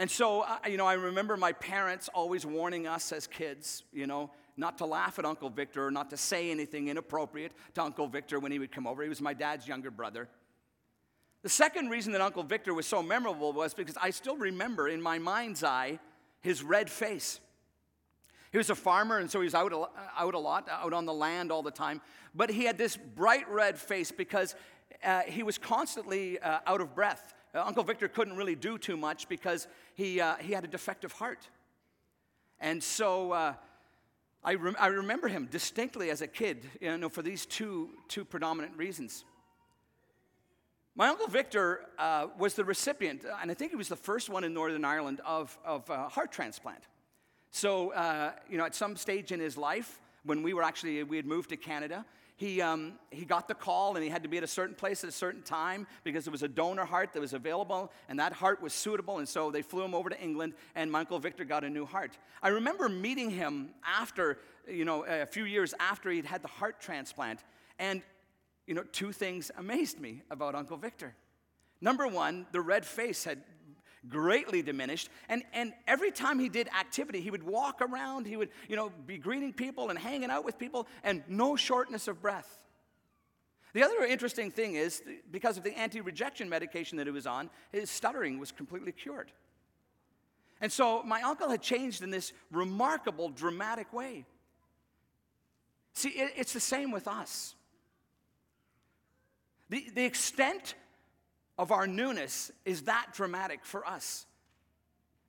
And 0.00 0.10
so, 0.10 0.40
uh, 0.40 0.56
you 0.66 0.78
know, 0.78 0.86
I 0.86 0.94
remember 0.94 1.36
my 1.36 1.52
parents 1.52 2.08
always 2.14 2.46
warning 2.46 2.86
us 2.86 3.12
as 3.12 3.26
kids, 3.26 3.84
you 3.92 4.06
know, 4.06 4.30
not 4.56 4.78
to 4.78 4.86
laugh 4.86 5.18
at 5.18 5.26
Uncle 5.26 5.50
Victor, 5.50 5.86
or 5.86 5.90
not 5.90 6.08
to 6.08 6.16
say 6.16 6.50
anything 6.50 6.88
inappropriate 6.88 7.52
to 7.74 7.82
Uncle 7.82 8.08
Victor 8.08 8.40
when 8.40 8.50
he 8.50 8.58
would 8.58 8.72
come 8.72 8.86
over. 8.86 9.02
He 9.02 9.10
was 9.10 9.20
my 9.20 9.34
dad's 9.34 9.68
younger 9.68 9.90
brother. 9.90 10.26
The 11.42 11.50
second 11.50 11.90
reason 11.90 12.12
that 12.12 12.22
Uncle 12.22 12.42
Victor 12.42 12.72
was 12.72 12.86
so 12.86 13.02
memorable 13.02 13.52
was 13.52 13.74
because 13.74 13.98
I 14.00 14.08
still 14.08 14.38
remember 14.38 14.88
in 14.88 15.02
my 15.02 15.18
mind's 15.18 15.62
eye 15.62 15.98
his 16.40 16.62
red 16.62 16.88
face. 16.88 17.38
He 18.52 18.56
was 18.56 18.70
a 18.70 18.74
farmer, 18.74 19.18
and 19.18 19.30
so 19.30 19.40
he 19.40 19.44
was 19.44 19.54
out 19.54 19.70
a, 19.70 19.86
out 20.18 20.32
a 20.32 20.38
lot, 20.38 20.66
out 20.70 20.94
on 20.94 21.04
the 21.04 21.12
land 21.12 21.52
all 21.52 21.62
the 21.62 21.70
time. 21.70 22.00
But 22.34 22.48
he 22.48 22.64
had 22.64 22.78
this 22.78 22.96
bright 22.96 23.46
red 23.50 23.78
face 23.78 24.10
because 24.10 24.54
uh, 25.04 25.20
he 25.26 25.42
was 25.42 25.58
constantly 25.58 26.38
uh, 26.38 26.60
out 26.66 26.80
of 26.80 26.94
breath. 26.94 27.34
Uh, 27.54 27.62
Uncle 27.64 27.82
Victor 27.82 28.08
couldn't 28.08 28.36
really 28.36 28.54
do 28.54 28.78
too 28.78 28.96
much 28.96 29.28
because 29.28 29.66
he, 29.94 30.20
uh, 30.20 30.36
he 30.36 30.52
had 30.52 30.64
a 30.64 30.68
defective 30.68 31.12
heart. 31.12 31.48
And 32.60 32.82
so 32.82 33.32
uh, 33.32 33.54
I, 34.44 34.54
rem- 34.54 34.76
I 34.78 34.88
remember 34.88 35.28
him 35.28 35.48
distinctly 35.50 36.10
as 36.10 36.22
a 36.22 36.26
kid, 36.26 36.68
you 36.80 36.96
know, 36.96 37.08
for 37.08 37.22
these 37.22 37.46
two, 37.46 37.90
two 38.08 38.24
predominant 38.24 38.76
reasons. 38.76 39.24
My 40.94 41.08
Uncle 41.08 41.28
Victor 41.28 41.86
uh, 41.98 42.26
was 42.38 42.54
the 42.54 42.64
recipient, 42.64 43.24
and 43.40 43.50
I 43.50 43.54
think 43.54 43.70
he 43.70 43.76
was 43.76 43.88
the 43.88 43.96
first 43.96 44.28
one 44.28 44.44
in 44.44 44.52
Northern 44.52 44.84
Ireland, 44.84 45.20
of, 45.24 45.56
of 45.64 45.88
a 45.88 46.08
heart 46.08 46.32
transplant. 46.32 46.82
So, 47.50 47.92
uh, 47.92 48.32
you 48.48 48.58
know, 48.58 48.64
at 48.64 48.74
some 48.74 48.96
stage 48.96 49.32
in 49.32 49.40
his 49.40 49.56
life, 49.56 50.00
when 50.24 50.42
we 50.42 50.54
were 50.54 50.62
actually, 50.62 51.02
we 51.02 51.16
had 51.16 51.26
moved 51.26 51.50
to 51.50 51.56
Canada, 51.56 52.04
he, 52.40 52.62
um, 52.62 52.94
he 53.10 53.26
got 53.26 53.48
the 53.48 53.54
call 53.54 53.96
and 53.96 54.02
he 54.02 54.08
had 54.08 54.22
to 54.22 54.28
be 54.30 54.38
at 54.38 54.42
a 54.42 54.46
certain 54.46 54.74
place 54.74 55.04
at 55.04 55.10
a 55.10 55.12
certain 55.12 55.42
time 55.42 55.86
because 56.04 56.24
there 56.24 56.32
was 56.32 56.42
a 56.42 56.48
donor 56.48 56.86
heart 56.86 57.12
that 57.12 57.20
was 57.20 57.34
available 57.34 57.92
and 58.08 58.18
that 58.18 58.32
heart 58.32 58.62
was 58.62 58.72
suitable. 58.72 59.18
And 59.18 59.28
so 59.28 59.50
they 59.50 59.60
flew 59.60 59.84
him 59.84 59.94
over 59.94 60.08
to 60.08 60.18
England 60.18 60.54
and 60.74 60.90
my 60.90 61.00
Uncle 61.00 61.18
Victor 61.18 61.44
got 61.44 61.64
a 61.64 61.68
new 61.68 61.84
heart. 61.84 62.16
I 62.42 62.48
remember 62.48 62.88
meeting 62.88 63.28
him 63.28 63.72
after, 63.84 64.38
you 64.66 64.86
know, 64.86 65.04
a 65.04 65.26
few 65.26 65.44
years 65.44 65.74
after 65.78 66.10
he'd 66.10 66.24
had 66.24 66.40
the 66.40 66.48
heart 66.48 66.80
transplant. 66.80 67.44
And, 67.78 68.00
you 68.66 68.72
know, 68.72 68.84
two 68.84 69.12
things 69.12 69.50
amazed 69.58 70.00
me 70.00 70.22
about 70.30 70.54
Uncle 70.54 70.78
Victor. 70.78 71.14
Number 71.82 72.08
one, 72.08 72.46
the 72.52 72.62
red 72.62 72.86
face 72.86 73.24
had 73.24 73.42
greatly 74.08 74.62
diminished. 74.62 75.08
And, 75.28 75.42
and 75.52 75.72
every 75.86 76.10
time 76.10 76.38
he 76.38 76.48
did 76.48 76.68
activity, 76.68 77.20
he 77.20 77.30
would 77.30 77.42
walk 77.42 77.80
around, 77.82 78.26
he 78.26 78.36
would, 78.36 78.50
you 78.68 78.76
know, 78.76 78.90
be 79.06 79.18
greeting 79.18 79.52
people 79.52 79.90
and 79.90 79.98
hanging 79.98 80.30
out 80.30 80.44
with 80.44 80.58
people, 80.58 80.86
and 81.04 81.22
no 81.28 81.56
shortness 81.56 82.08
of 82.08 82.20
breath. 82.22 82.58
The 83.72 83.84
other 83.84 84.04
interesting 84.04 84.50
thing 84.50 84.74
is, 84.74 85.02
because 85.30 85.56
of 85.56 85.62
the 85.62 85.76
anti 85.78 86.00
rejection 86.00 86.48
medication 86.48 86.98
that 86.98 87.06
he 87.06 87.12
was 87.12 87.26
on, 87.26 87.50
his 87.70 87.90
stuttering 87.90 88.38
was 88.38 88.50
completely 88.50 88.92
cured. 88.92 89.30
And 90.60 90.70
so 90.70 91.02
my 91.02 91.22
uncle 91.22 91.48
had 91.48 91.62
changed 91.62 92.02
in 92.02 92.10
this 92.10 92.32
remarkable, 92.50 93.30
dramatic 93.30 93.92
way. 93.92 94.26
See, 95.94 96.10
it, 96.10 96.32
it's 96.36 96.52
the 96.52 96.60
same 96.60 96.90
with 96.90 97.08
us. 97.08 97.54
The, 99.70 99.86
the 99.94 100.04
extent 100.04 100.74
of 101.60 101.70
our 101.70 101.86
newness 101.86 102.50
is 102.64 102.84
that 102.84 103.08
dramatic 103.12 103.66
for 103.66 103.86
us. 103.86 104.24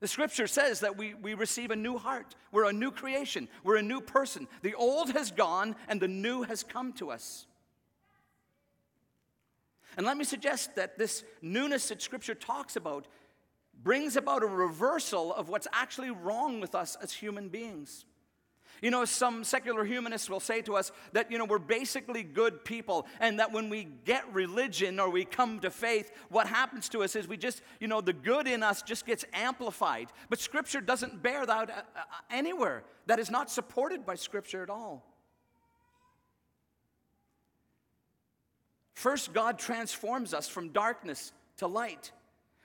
The 0.00 0.08
scripture 0.08 0.46
says 0.46 0.80
that 0.80 0.96
we, 0.96 1.12
we 1.12 1.34
receive 1.34 1.70
a 1.70 1.76
new 1.76 1.98
heart. 1.98 2.34
We're 2.50 2.64
a 2.64 2.72
new 2.72 2.90
creation. 2.90 3.48
We're 3.62 3.76
a 3.76 3.82
new 3.82 4.00
person. 4.00 4.48
The 4.62 4.74
old 4.74 5.10
has 5.10 5.30
gone 5.30 5.76
and 5.88 6.00
the 6.00 6.08
new 6.08 6.42
has 6.42 6.62
come 6.62 6.94
to 6.94 7.10
us. 7.10 7.46
And 9.98 10.06
let 10.06 10.16
me 10.16 10.24
suggest 10.24 10.74
that 10.76 10.96
this 10.96 11.22
newness 11.42 11.88
that 11.88 12.00
scripture 12.00 12.34
talks 12.34 12.76
about 12.76 13.06
brings 13.84 14.16
about 14.16 14.42
a 14.42 14.46
reversal 14.46 15.34
of 15.34 15.50
what's 15.50 15.68
actually 15.70 16.10
wrong 16.10 16.60
with 16.60 16.74
us 16.74 16.96
as 17.02 17.12
human 17.12 17.50
beings. 17.50 18.06
You 18.82 18.90
know, 18.90 19.04
some 19.04 19.44
secular 19.44 19.84
humanists 19.84 20.28
will 20.28 20.40
say 20.40 20.60
to 20.62 20.74
us 20.76 20.90
that, 21.12 21.30
you 21.30 21.38
know, 21.38 21.44
we're 21.44 21.60
basically 21.60 22.24
good 22.24 22.64
people, 22.64 23.06
and 23.20 23.38
that 23.38 23.52
when 23.52 23.70
we 23.70 23.88
get 24.04 24.24
religion 24.34 24.98
or 24.98 25.08
we 25.08 25.24
come 25.24 25.60
to 25.60 25.70
faith, 25.70 26.10
what 26.28 26.48
happens 26.48 26.88
to 26.90 27.04
us 27.04 27.14
is 27.14 27.28
we 27.28 27.36
just, 27.36 27.62
you 27.78 27.86
know, 27.86 28.00
the 28.00 28.12
good 28.12 28.48
in 28.48 28.64
us 28.64 28.82
just 28.82 29.06
gets 29.06 29.24
amplified. 29.32 30.08
But 30.28 30.40
Scripture 30.40 30.80
doesn't 30.80 31.22
bear 31.22 31.46
that 31.46 31.70
uh, 31.70 31.74
uh, 31.96 32.00
anywhere. 32.28 32.82
That 33.06 33.20
is 33.20 33.30
not 33.30 33.50
supported 33.50 34.04
by 34.04 34.16
Scripture 34.16 34.64
at 34.64 34.70
all. 34.70 35.06
First, 38.94 39.32
God 39.32 39.58
transforms 39.58 40.34
us 40.34 40.48
from 40.48 40.70
darkness 40.70 41.32
to 41.58 41.68
light. 41.68 42.10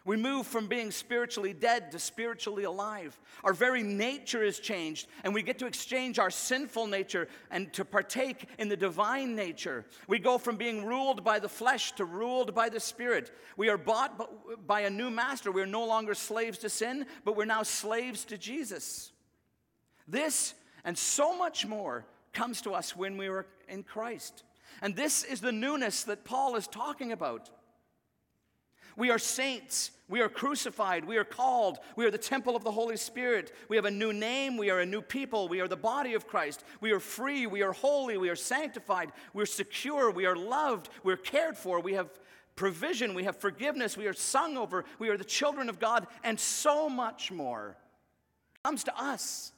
We 0.07 0.15
move 0.15 0.47
from 0.47 0.67
being 0.67 0.89
spiritually 0.91 1.51
dead 1.51 1.91
to 1.91 1.99
spiritually 1.99 2.63
alive. 2.63 3.19
Our 3.43 3.51
very 3.51 3.83
nature 3.83 4.41
is 4.41 4.57
changed, 4.57 5.09
and 5.25 5.33
we 5.33 5.43
get 5.43 5.59
to 5.59 5.65
exchange 5.65 6.17
our 6.17 6.31
sinful 6.31 6.87
nature 6.87 7.27
and 7.51 7.73
to 7.73 7.83
partake 7.83 8.47
in 8.57 8.69
the 8.69 8.77
divine 8.77 9.35
nature. 9.35 9.85
We 10.07 10.19
go 10.19 10.37
from 10.37 10.55
being 10.55 10.85
ruled 10.85 11.25
by 11.25 11.39
the 11.39 11.49
flesh 11.49 11.91
to 11.97 12.05
ruled 12.05 12.55
by 12.55 12.69
the 12.69 12.79
spirit. 12.79 13.31
We 13.57 13.67
are 13.67 13.77
bought 13.77 14.65
by 14.65 14.81
a 14.81 14.89
new 14.89 15.09
master. 15.09 15.51
We 15.51 15.61
are 15.61 15.65
no 15.65 15.85
longer 15.85 16.13
slaves 16.13 16.57
to 16.59 16.69
sin, 16.69 17.05
but 17.25 17.35
we're 17.35 17.43
now 17.43 17.63
slaves 17.63 18.23
to 18.25 18.37
Jesus. 18.37 19.11
This 20.07 20.53
and 20.85 20.97
so 20.97 21.37
much 21.37 21.65
more 21.65 22.05
comes 22.31 22.61
to 22.61 22.71
us 22.71 22.95
when 22.95 23.17
we 23.17 23.27
are 23.27 23.45
in 23.67 23.83
Christ. 23.83 24.43
And 24.81 24.95
this 24.95 25.25
is 25.25 25.41
the 25.41 25.51
newness 25.51 26.05
that 26.05 26.23
Paul 26.23 26.55
is 26.55 26.65
talking 26.65 27.11
about. 27.11 27.49
We 28.97 29.11
are 29.11 29.19
saints. 29.19 29.91
We 30.09 30.21
are 30.21 30.29
crucified. 30.29 31.05
We 31.05 31.17
are 31.17 31.23
called. 31.23 31.79
We 31.95 32.05
are 32.05 32.11
the 32.11 32.17
temple 32.17 32.55
of 32.55 32.63
the 32.63 32.71
Holy 32.71 32.97
Spirit. 32.97 33.53
We 33.69 33.75
have 33.75 33.85
a 33.85 33.91
new 33.91 34.11
name. 34.11 34.57
We 34.57 34.69
are 34.69 34.79
a 34.79 34.85
new 34.85 35.01
people. 35.01 35.47
We 35.47 35.61
are 35.61 35.67
the 35.67 35.77
body 35.77 36.15
of 36.15 36.27
Christ. 36.27 36.63
We 36.81 36.91
are 36.91 36.99
free. 36.99 37.45
We 37.45 37.61
are 37.61 37.73
holy. 37.73 38.17
We 38.17 38.29
are 38.29 38.35
sanctified. 38.35 39.11
We're 39.33 39.45
secure. 39.45 40.11
We 40.11 40.25
are 40.25 40.35
loved. 40.35 40.89
We're 41.03 41.15
cared 41.15 41.57
for. 41.57 41.79
We 41.79 41.93
have 41.93 42.09
provision. 42.55 43.13
We 43.13 43.23
have 43.23 43.37
forgiveness. 43.37 43.95
We 43.95 44.07
are 44.07 44.13
sung 44.13 44.57
over. 44.57 44.83
We 44.99 45.09
are 45.09 45.17
the 45.17 45.23
children 45.23 45.69
of 45.69 45.79
God, 45.79 46.07
and 46.23 46.37
so 46.37 46.89
much 46.89 47.31
more 47.31 47.77
comes 48.63 48.83
to 48.85 49.01
us 49.01 49.53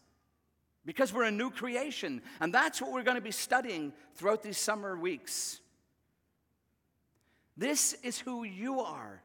because 0.85 1.11
we're 1.11 1.23
a 1.23 1.31
new 1.31 1.49
creation. 1.49 2.21
And 2.39 2.53
that's 2.53 2.81
what 2.81 2.91
we're 2.91 3.03
going 3.03 3.15
to 3.15 3.21
be 3.21 3.31
studying 3.31 3.93
throughout 4.15 4.43
these 4.43 4.57
summer 4.57 4.97
weeks. 4.97 5.61
This 7.57 7.93
is 8.03 8.19
who 8.19 8.43
you 8.43 8.81
are. 8.81 9.21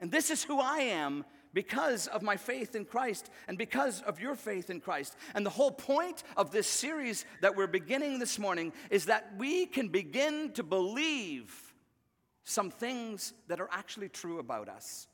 And 0.00 0.10
this 0.10 0.30
is 0.30 0.44
who 0.44 0.60
I 0.60 0.78
am 0.78 1.24
because 1.54 2.06
of 2.08 2.22
my 2.22 2.36
faith 2.36 2.76
in 2.76 2.84
Christ 2.84 3.30
and 3.48 3.56
because 3.56 4.02
of 4.02 4.20
your 4.20 4.34
faith 4.34 4.68
in 4.68 4.80
Christ. 4.80 5.16
And 5.34 5.44
the 5.44 5.50
whole 5.50 5.70
point 5.70 6.22
of 6.36 6.50
this 6.50 6.66
series 6.66 7.24
that 7.40 7.56
we're 7.56 7.66
beginning 7.66 8.18
this 8.18 8.38
morning 8.38 8.74
is 8.90 9.06
that 9.06 9.32
we 9.38 9.64
can 9.64 9.88
begin 9.88 10.52
to 10.52 10.62
believe 10.62 11.74
some 12.44 12.70
things 12.70 13.32
that 13.48 13.58
are 13.58 13.70
actually 13.72 14.10
true 14.10 14.38
about 14.38 14.68
us. 14.68 15.08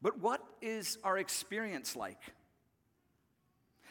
But 0.00 0.20
what 0.20 0.40
is 0.62 0.98
our 1.02 1.18
experience 1.18 1.96
like? 1.96 2.20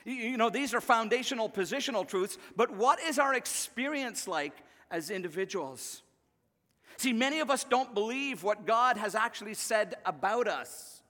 You 0.05 0.37
know, 0.37 0.49
these 0.49 0.73
are 0.73 0.79
foundational 0.79 1.49
positional 1.49 2.07
truths, 2.07 2.37
but 2.55 2.71
what 2.71 3.01
is 3.01 3.19
our 3.19 3.33
experience 3.33 4.27
like 4.27 4.53
as 4.89 5.09
individuals? 5.09 6.01
See, 6.97 7.13
many 7.13 7.39
of 7.39 7.51
us 7.51 7.63
don't 7.63 7.93
believe 7.93 8.43
what 8.43 8.65
God 8.65 8.97
has 8.97 9.13
actually 9.13 9.53
said 9.53 9.95
about 10.05 10.47
us. 10.47 11.03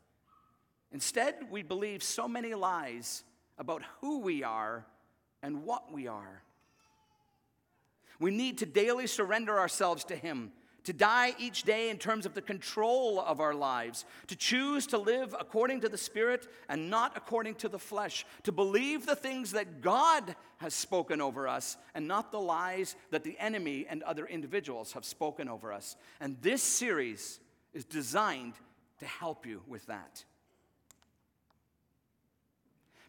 Instead, 0.92 1.36
we 1.50 1.64
believe 1.64 2.04
so 2.04 2.28
many 2.28 2.54
lies 2.54 3.24
about 3.58 3.84
who 4.02 4.20
we 4.20 4.44
are 4.44 4.86
and 5.42 5.64
what 5.64 5.92
we 5.92 6.08
are. 6.08 6.44
We 8.20 8.32
need 8.32 8.58
to 8.60 8.66
daily 8.66 9.08
surrender 9.08 9.60
ourselves 9.60 10.04
to 10.06 10.16
Him 10.16 10.52
to 10.88 10.94
die 10.94 11.36
each 11.38 11.64
day 11.64 11.90
in 11.90 11.98
terms 11.98 12.26
of 12.26 12.34
the 12.34 12.42
control 12.42 13.20
of 13.20 13.42
our 13.42 13.54
lives, 13.54 14.06
to 14.28 14.38
choose 14.38 14.88
to 14.88 14.98
live 14.98 15.36
according 15.38 15.82
to 15.82 15.90
the 15.90 15.98
Spirit 15.98 16.48
and 16.70 16.90
not 16.90 17.12
according 17.18 17.56
to 17.56 17.68
the 17.68 17.78
flesh, 17.78 18.26
to 18.44 18.54
believe 18.54 19.06
the 19.06 19.14
things 19.14 19.52
that 19.52 19.82
God 19.82 20.34
has 20.60 20.74
spoken 20.74 21.20
over 21.20 21.46
us 21.46 21.76
and 21.94 22.08
not 22.08 22.32
the 22.32 22.40
lies 22.40 22.96
that 23.12 23.26
the 23.26 23.38
enemy 23.38 23.86
and 23.90 24.02
other 24.04 24.26
individuals 24.26 24.94
have 24.94 25.04
spoken 25.04 25.50
over 25.50 25.74
us. 25.74 25.98
And 26.22 26.38
this 26.42 26.64
series 26.64 27.42
is 27.74 27.84
designed 27.84 28.54
to 29.00 29.06
help 29.06 29.46
you 29.46 29.64
with 29.68 29.86
that. 29.88 30.24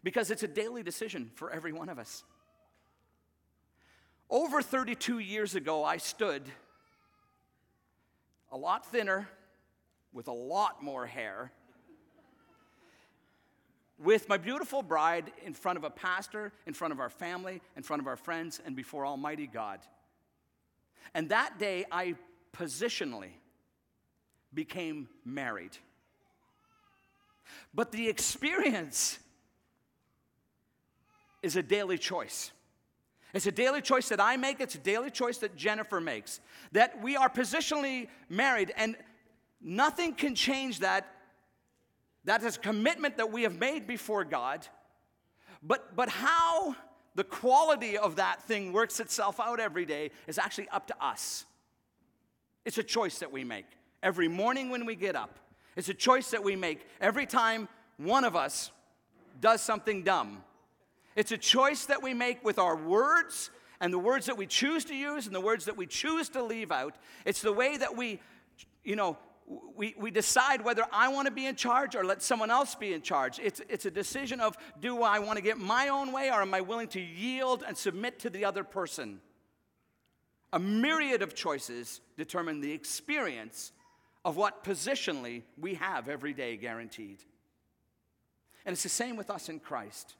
Because 0.03 0.31
it's 0.31 0.43
a 0.43 0.49
daily 0.49 0.83
decision 0.83 1.31
for 1.35 1.49
every 1.49 1.71
one 1.71 1.87
of 1.87 1.97
us. 1.97 2.25
Over 4.29 4.61
32 4.61 5.19
years 5.19 5.55
ago, 5.55 5.85
I 5.85 5.95
stood 5.95 6.43
a 8.51 8.57
lot 8.57 8.85
thinner, 8.85 9.27
with 10.13 10.27
a 10.27 10.33
lot 10.33 10.83
more 10.83 11.05
hair, 11.05 11.51
with 13.99 14.29
my 14.29 14.37
beautiful 14.37 14.81
bride 14.81 15.31
in 15.45 15.53
front 15.53 15.77
of 15.77 15.83
a 15.83 15.89
pastor, 15.89 16.51
in 16.65 16.73
front 16.73 16.93
of 16.93 16.99
our 16.99 17.09
family, 17.09 17.61
in 17.75 17.83
front 17.83 18.01
of 18.01 18.07
our 18.07 18.15
friends, 18.15 18.61
and 18.65 18.75
before 18.75 19.05
Almighty 19.05 19.45
God. 19.45 19.79
And 21.13 21.29
that 21.29 21.59
day, 21.59 21.85
I 21.91 22.15
positionally 22.55 23.31
became 24.53 25.09
married. 25.25 25.77
But 27.73 27.91
the 27.91 28.07
experience 28.07 29.19
is 31.41 31.55
a 31.55 31.63
daily 31.63 31.97
choice. 31.97 32.51
It's 33.33 33.45
a 33.45 33.51
daily 33.51 33.81
choice 33.81 34.09
that 34.09 34.19
I 34.19 34.37
make, 34.37 34.59
it's 34.59 34.75
a 34.75 34.79
daily 34.79 35.11
choice 35.11 35.37
that 35.39 35.55
Jennifer 35.55 36.01
makes. 36.01 36.39
That 36.71 37.01
we 37.01 37.15
are 37.15 37.29
positionally 37.29 38.07
married, 38.27 38.73
and 38.75 38.95
nothing 39.61 40.13
can 40.13 40.33
change 40.33 40.79
that. 40.79 41.07
That 42.25 42.43
is 42.43 42.57
a 42.57 42.59
commitment 42.59 43.17
that 43.17 43.31
we 43.31 43.43
have 43.43 43.57
made 43.59 43.87
before 43.87 44.23
God. 44.23 44.67
But, 45.61 45.95
but 45.95 46.09
how 46.09 46.75
the 47.15 47.23
quality 47.23 47.97
of 47.97 48.15
that 48.15 48.41
thing 48.43 48.73
works 48.73 48.99
itself 48.99 49.39
out 49.39 49.59
every 49.59 49.85
day 49.85 50.11
is 50.27 50.37
actually 50.37 50.69
up 50.69 50.87
to 50.87 50.95
us. 51.03 51.45
It's 52.65 52.77
a 52.77 52.83
choice 52.83 53.19
that 53.19 53.31
we 53.31 53.43
make 53.43 53.65
every 54.01 54.27
morning 54.27 54.69
when 54.69 54.85
we 54.85 54.95
get 54.95 55.15
up. 55.15 55.39
It's 55.75 55.89
a 55.89 55.93
choice 55.93 56.31
that 56.31 56.43
we 56.43 56.55
make 56.55 56.85
every 56.99 57.25
time 57.25 57.67
one 57.97 58.23
of 58.23 58.35
us 58.35 58.71
does 59.39 59.61
something 59.61 60.03
dumb 60.03 60.43
it's 61.15 61.31
a 61.31 61.37
choice 61.37 61.85
that 61.85 62.01
we 62.01 62.13
make 62.13 62.43
with 62.43 62.59
our 62.59 62.75
words 62.75 63.49
and 63.81 63.93
the 63.93 63.99
words 63.99 64.25
that 64.25 64.37
we 64.37 64.45
choose 64.45 64.85
to 64.85 64.95
use 64.95 65.25
and 65.25 65.35
the 65.35 65.41
words 65.41 65.65
that 65.65 65.77
we 65.77 65.85
choose 65.85 66.29
to 66.29 66.43
leave 66.43 66.71
out. 66.71 66.95
It's 67.25 67.41
the 67.41 67.53
way 67.53 67.77
that 67.77 67.95
we, 67.95 68.19
you 68.83 68.95
know, 68.95 69.17
we, 69.75 69.95
we 69.97 70.11
decide 70.11 70.63
whether 70.63 70.85
I 70.91 71.07
want 71.07 71.25
to 71.27 71.31
be 71.31 71.45
in 71.45 71.55
charge 71.55 71.95
or 71.95 72.05
let 72.05 72.21
someone 72.21 72.51
else 72.51 72.75
be 72.75 72.93
in 72.93 73.01
charge. 73.01 73.39
It's, 73.39 73.61
it's 73.67 73.85
a 73.85 73.91
decision 73.91 74.39
of 74.39 74.55
do 74.79 75.01
I 75.01 75.19
want 75.19 75.37
to 75.37 75.43
get 75.43 75.57
my 75.57 75.87
own 75.87 76.11
way 76.11 76.29
or 76.29 76.41
am 76.41 76.53
I 76.53 76.61
willing 76.61 76.87
to 76.89 77.01
yield 77.01 77.63
and 77.67 77.75
submit 77.75 78.19
to 78.19 78.29
the 78.29 78.45
other 78.45 78.63
person? 78.63 79.21
A 80.53 80.59
myriad 80.59 81.21
of 81.21 81.33
choices 81.33 82.01
determine 82.17 82.61
the 82.61 82.71
experience 82.71 83.71
of 84.25 84.35
what 84.35 84.63
positionally 84.63 85.43
we 85.59 85.75
have 85.75 86.09
every 86.09 86.33
day 86.33 86.57
guaranteed. 86.57 87.19
And 88.65 88.73
it's 88.73 88.83
the 88.83 88.89
same 88.89 89.15
with 89.15 89.29
us 89.29 89.49
in 89.49 89.59
Christ. 89.59 90.15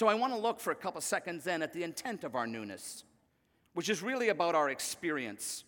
So 0.00 0.08
I 0.08 0.14
want 0.14 0.32
to 0.32 0.38
look 0.38 0.60
for 0.60 0.70
a 0.70 0.74
couple 0.74 0.98
seconds 1.02 1.44
then 1.44 1.60
at 1.60 1.74
the 1.74 1.82
intent 1.82 2.24
of 2.24 2.34
our 2.34 2.46
newness, 2.46 3.04
which 3.74 3.90
is 3.90 4.02
really 4.02 4.30
about 4.30 4.54
our 4.54 4.70
experience. 4.70 5.62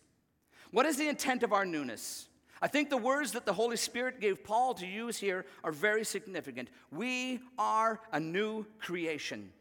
What 0.70 0.86
is 0.86 0.96
the 0.96 1.06
intent 1.06 1.42
of 1.42 1.52
our 1.52 1.66
newness? 1.66 2.28
I 2.62 2.66
think 2.66 2.88
the 2.88 2.96
words 2.96 3.32
that 3.32 3.44
the 3.44 3.52
Holy 3.52 3.76
Spirit 3.76 4.22
gave 4.22 4.42
Paul 4.42 4.72
to 4.76 4.86
use 4.86 5.18
here 5.18 5.44
are 5.62 5.70
very 5.70 6.02
significant. 6.02 6.70
We 6.90 7.40
are 7.58 8.00
a 8.10 8.18
new 8.18 8.64
creation. 8.78 9.52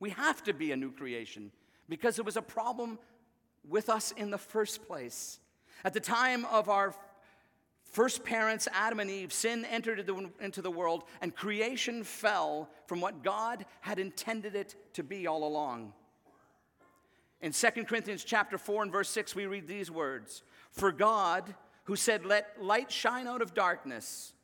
We 0.00 0.10
have 0.10 0.42
to 0.42 0.52
be 0.52 0.72
a 0.72 0.76
new 0.76 0.90
creation 0.90 1.52
because 1.88 2.18
it 2.18 2.24
was 2.24 2.36
a 2.36 2.42
problem 2.42 2.98
with 3.68 3.88
us 3.88 4.10
in 4.16 4.32
the 4.32 4.38
first 4.38 4.84
place. 4.88 5.38
At 5.84 5.94
the 5.94 6.00
time 6.00 6.44
of 6.46 6.68
our 6.68 6.92
first 7.90 8.24
parents, 8.24 8.66
Adam 8.72 9.00
and 9.00 9.10
Eve, 9.10 9.32
sin 9.32 9.64
entered 9.64 10.08
into 10.40 10.62
the 10.62 10.70
world 10.70 11.04
and 11.20 11.34
creation 11.34 12.02
fell 12.04 12.70
from 12.86 13.00
what 13.00 13.22
God 13.22 13.66
had 13.80 13.98
intended 13.98 14.54
it 14.54 14.74
to 14.94 15.02
be 15.02 15.26
all 15.26 15.44
along. 15.44 15.92
In 17.40 17.52
2 17.52 17.84
Corinthians 17.86 18.24
chapter 18.24 18.58
4 18.58 18.84
and 18.84 18.92
verse 18.92 19.08
6 19.10 19.34
we 19.34 19.46
read 19.46 19.66
these 19.66 19.90
words, 19.90 20.42
"For 20.70 20.92
God, 20.92 21.54
who 21.84 21.96
said 21.96 22.24
let 22.24 22.62
light 22.62 22.92
shine 22.92 23.26
out 23.26 23.42
of 23.42 23.54
darkness, 23.54 24.34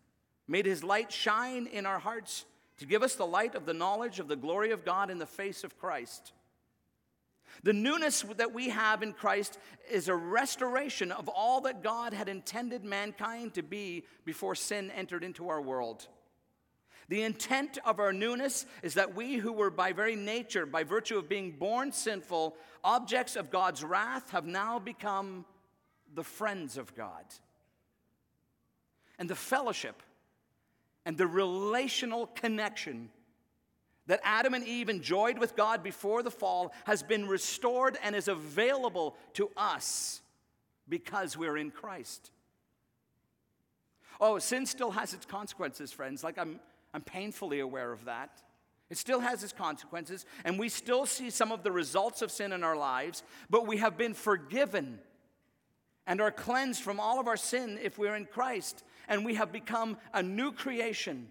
made 0.48 0.66
his 0.66 0.82
light 0.82 1.12
shine 1.12 1.66
in 1.66 1.86
our 1.86 1.98
hearts 1.98 2.46
to 2.78 2.86
give 2.86 3.02
us 3.02 3.14
the 3.14 3.26
light 3.26 3.54
of 3.54 3.66
the 3.66 3.74
knowledge 3.74 4.18
of 4.18 4.28
the 4.28 4.36
glory 4.36 4.70
of 4.70 4.84
God 4.84 5.10
in 5.10 5.18
the 5.18 5.26
face 5.26 5.62
of 5.62 5.78
Christ." 5.78 6.32
The 7.62 7.72
newness 7.72 8.22
that 8.36 8.52
we 8.52 8.68
have 8.68 9.02
in 9.02 9.12
Christ 9.12 9.58
is 9.90 10.08
a 10.08 10.14
restoration 10.14 11.12
of 11.12 11.28
all 11.28 11.62
that 11.62 11.82
God 11.82 12.12
had 12.12 12.28
intended 12.28 12.84
mankind 12.84 13.54
to 13.54 13.62
be 13.62 14.04
before 14.24 14.54
sin 14.54 14.90
entered 14.90 15.24
into 15.24 15.48
our 15.48 15.60
world. 15.60 16.06
The 17.08 17.22
intent 17.22 17.78
of 17.84 18.00
our 18.00 18.12
newness 18.12 18.66
is 18.82 18.94
that 18.94 19.14
we 19.14 19.36
who 19.36 19.52
were 19.52 19.70
by 19.70 19.92
very 19.92 20.16
nature, 20.16 20.66
by 20.66 20.82
virtue 20.82 21.18
of 21.18 21.28
being 21.28 21.52
born 21.52 21.92
sinful, 21.92 22.56
objects 22.82 23.36
of 23.36 23.50
God's 23.50 23.84
wrath, 23.84 24.30
have 24.30 24.46
now 24.46 24.78
become 24.78 25.44
the 26.14 26.24
friends 26.24 26.76
of 26.76 26.94
God. 26.96 27.24
And 29.18 29.30
the 29.30 29.36
fellowship 29.36 30.02
and 31.04 31.16
the 31.16 31.26
relational 31.26 32.26
connection 32.26 33.10
that 34.06 34.20
Adam 34.22 34.54
and 34.54 34.66
Eve 34.66 34.88
enjoyed 34.88 35.38
with 35.38 35.56
God 35.56 35.82
before 35.82 36.22
the 36.22 36.30
fall 36.30 36.72
has 36.84 37.02
been 37.02 37.26
restored 37.26 37.98
and 38.02 38.14
is 38.14 38.28
available 38.28 39.16
to 39.34 39.50
us 39.56 40.20
because 40.88 41.36
we're 41.36 41.56
in 41.56 41.70
Christ. 41.70 42.30
Oh, 44.20 44.38
sin 44.38 44.66
still 44.66 44.92
has 44.92 45.12
its 45.12 45.26
consequences, 45.26 45.92
friends. 45.92 46.24
Like 46.24 46.38
I'm, 46.38 46.60
I'm 46.94 47.02
painfully 47.02 47.60
aware 47.60 47.92
of 47.92 48.04
that. 48.04 48.42
It 48.88 48.98
still 48.98 49.20
has 49.20 49.42
its 49.42 49.52
consequences, 49.52 50.24
and 50.44 50.58
we 50.58 50.68
still 50.68 51.06
see 51.06 51.30
some 51.30 51.50
of 51.50 51.64
the 51.64 51.72
results 51.72 52.22
of 52.22 52.30
sin 52.30 52.52
in 52.52 52.62
our 52.62 52.76
lives, 52.76 53.24
but 53.50 53.66
we 53.66 53.78
have 53.78 53.98
been 53.98 54.14
forgiven 54.14 55.00
and 56.06 56.20
are 56.20 56.30
cleansed 56.30 56.82
from 56.82 57.00
all 57.00 57.18
of 57.18 57.26
our 57.26 57.36
sin 57.36 57.80
if 57.82 57.98
we're 57.98 58.14
in 58.14 58.26
Christ, 58.26 58.84
and 59.08 59.24
we 59.24 59.34
have 59.34 59.50
become 59.50 59.96
a 60.14 60.22
new 60.22 60.52
creation. 60.52 61.28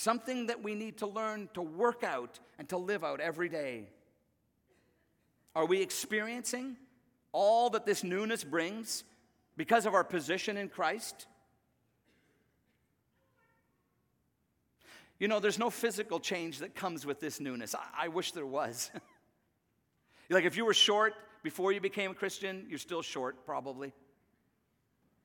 Something 0.00 0.46
that 0.46 0.62
we 0.62 0.74
need 0.74 0.96
to 1.00 1.06
learn 1.06 1.50
to 1.52 1.60
work 1.60 2.04
out 2.04 2.38
and 2.58 2.66
to 2.70 2.78
live 2.78 3.04
out 3.04 3.20
every 3.20 3.50
day. 3.50 3.84
Are 5.54 5.66
we 5.66 5.82
experiencing 5.82 6.78
all 7.32 7.68
that 7.68 7.84
this 7.84 8.02
newness 8.02 8.42
brings 8.42 9.04
because 9.58 9.84
of 9.84 9.92
our 9.92 10.02
position 10.02 10.56
in 10.56 10.70
Christ? 10.70 11.26
You 15.18 15.28
know, 15.28 15.38
there's 15.38 15.58
no 15.58 15.68
physical 15.68 16.18
change 16.18 16.60
that 16.60 16.74
comes 16.74 17.04
with 17.04 17.20
this 17.20 17.38
newness. 17.38 17.74
I, 17.74 18.04
I 18.04 18.08
wish 18.08 18.32
there 18.32 18.46
was. 18.46 18.90
like 20.30 20.46
if 20.46 20.56
you 20.56 20.64
were 20.64 20.72
short 20.72 21.12
before 21.42 21.72
you 21.72 21.80
became 21.82 22.12
a 22.12 22.14
Christian, 22.14 22.64
you're 22.70 22.78
still 22.78 23.02
short, 23.02 23.44
probably. 23.44 23.92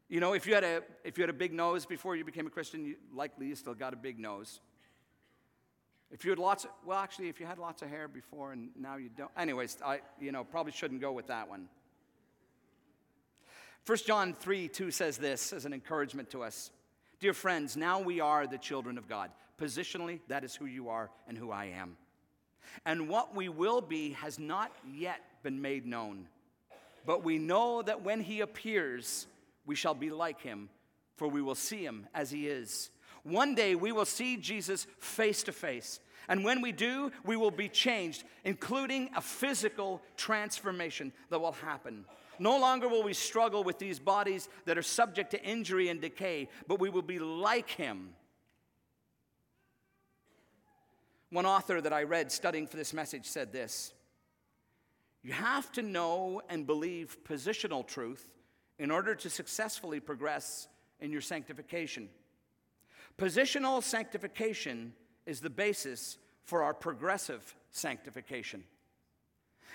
You 0.07 0.19
know, 0.19 0.33
if 0.33 0.45
you 0.45 0.53
had 0.53 0.63
a 0.63 0.83
if 1.03 1.17
you 1.17 1.23
had 1.23 1.29
a 1.29 1.33
big 1.33 1.51
nose 1.51 1.85
before 1.85 2.15
you 2.15 2.23
became 2.23 2.45
a 2.45 2.49
Christian, 2.49 2.85
you, 2.85 2.95
likely 3.13 3.47
you 3.47 3.55
still 3.55 3.73
got 3.73 3.93
a 3.93 3.97
big 3.97 4.19
nose. 4.19 4.59
If 6.11 6.23
you 6.23 6.29
had 6.29 6.39
lots 6.39 6.63
of, 6.63 6.69
well, 6.85 6.99
actually, 6.99 7.29
if 7.29 7.39
you 7.39 7.45
had 7.45 7.57
lots 7.57 7.81
of 7.81 7.89
hair 7.89 8.07
before 8.07 8.51
and 8.51 8.69
now 8.79 8.97
you 8.97 9.09
don't. 9.09 9.31
Anyways, 9.35 9.77
I 9.83 10.01
you 10.19 10.31
know 10.31 10.43
probably 10.43 10.71
shouldn't 10.71 11.01
go 11.01 11.11
with 11.11 11.27
that 11.27 11.49
one. 11.49 11.67
1 13.85 13.97
John 14.05 14.33
3 14.33 14.67
2 14.67 14.91
says 14.91 15.17
this 15.17 15.53
as 15.53 15.65
an 15.65 15.73
encouragement 15.73 16.29
to 16.31 16.43
us. 16.43 16.71
Dear 17.19 17.33
friends, 17.33 17.75
now 17.75 17.99
we 17.99 18.19
are 18.19 18.45
the 18.45 18.57
children 18.57 18.97
of 18.97 19.07
God. 19.07 19.31
Positionally, 19.59 20.19
that 20.27 20.43
is 20.43 20.55
who 20.55 20.65
you 20.65 20.89
are 20.89 21.09
and 21.27 21.37
who 21.37 21.51
I 21.51 21.65
am. 21.65 21.97
And 22.85 23.07
what 23.07 23.35
we 23.35 23.47
will 23.47 23.81
be 23.81 24.11
has 24.11 24.37
not 24.37 24.71
yet 24.91 25.21
been 25.43 25.61
made 25.61 25.85
known. 25.85 26.27
But 27.05 27.23
we 27.23 27.37
know 27.37 27.81
that 27.81 28.03
when 28.03 28.19
he 28.19 28.41
appears, 28.41 29.27
we 29.65 29.75
shall 29.75 29.93
be 29.93 30.10
like 30.10 30.41
him, 30.41 30.69
for 31.15 31.28
we 31.28 31.41
will 31.41 31.56
see 31.56 31.84
him 31.84 32.08
as 32.13 32.32
he 32.32 32.47
is. 32.47 32.89
One 33.23 33.56
day 33.56 33.75
we 33.75 33.91
will 33.91 34.06
see 34.06 34.38
Jesus 34.38 34.86
face 34.99 35.43
to 35.43 35.51
face. 35.51 35.99
And 36.28 36.43
when 36.43 36.62
we 36.62 36.71
do, 36.71 37.12
we 37.23 37.38
will 37.38 37.51
be 37.51 37.69
changed, 37.69 38.23
including 38.43 39.10
a 39.15 39.21
physical 39.21 40.01
transformation 40.17 41.12
that 41.30 41.39
will 41.39 41.51
happen. 41.51 42.06
No 42.39 42.60
longer 42.60 42.88
will 42.88 43.04
we 43.04 43.13
struggle 43.13 43.63
with 43.63 43.80
these 43.80 43.99
bodies 43.99 44.49
that 44.65 44.78
are 44.78 44.84
subject 44.84 45.32
to 45.32 45.43
injury 45.43 45.89
and 45.89 46.01
decay, 46.01 46.49
but 46.67 46.80
we 46.80 46.89
will 46.89 47.01
be 47.01 47.19
like 47.19 47.69
him. 47.69 48.10
One 51.30 51.45
author 51.45 51.82
that 51.82 51.93
I 51.93 52.04
read 52.04 52.32
studying 52.32 52.67
for 52.67 52.78
this 52.78 52.93
message 52.93 53.25
said 53.25 53.51
this 53.51 53.93
You 55.23 55.34
have 55.34 55.71
to 55.73 55.82
know 55.82 56.41
and 56.49 56.67
believe 56.67 57.17
positional 57.28 57.86
truth 57.86 58.34
in 58.79 58.91
order 58.91 59.15
to 59.15 59.29
successfully 59.29 59.99
progress 59.99 60.67
in 60.99 61.11
your 61.11 61.21
sanctification. 61.21 62.09
Positional 63.17 63.81
sanctification 63.81 64.93
is 65.25 65.39
the 65.39 65.49
basis 65.49 66.17
for 66.43 66.63
our 66.63 66.73
progressive 66.73 67.55
sanctification. 67.71 68.63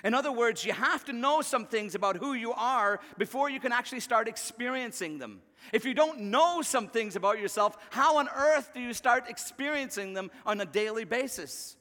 In 0.03 0.15
other 0.15 0.33
words, 0.33 0.65
you 0.65 0.73
have 0.73 1.05
to 1.07 1.13
know 1.13 1.43
some 1.43 1.67
things 1.67 1.95
about 1.95 2.17
who 2.17 2.33
you 2.33 2.53
are 2.53 3.01
before 3.19 3.51
you 3.51 3.61
can 3.61 3.73
actually 3.73 4.01
start 4.01 4.29
experiencing 4.29 5.19
them. 5.19 5.43
If 5.73 5.85
you 5.85 5.93
don't 5.93 6.21
know 6.21 6.63
some 6.63 6.89
things 6.89 7.17
about 7.17 7.39
yourself, 7.39 7.77
how 7.91 8.17
on 8.17 8.29
earth 8.35 8.71
do 8.73 8.81
you 8.81 8.95
start 8.95 9.29
experiencing 9.29 10.15
them 10.15 10.31
on 10.47 10.61
a 10.61 10.67
daily 10.67 11.05
basis? 11.05 11.77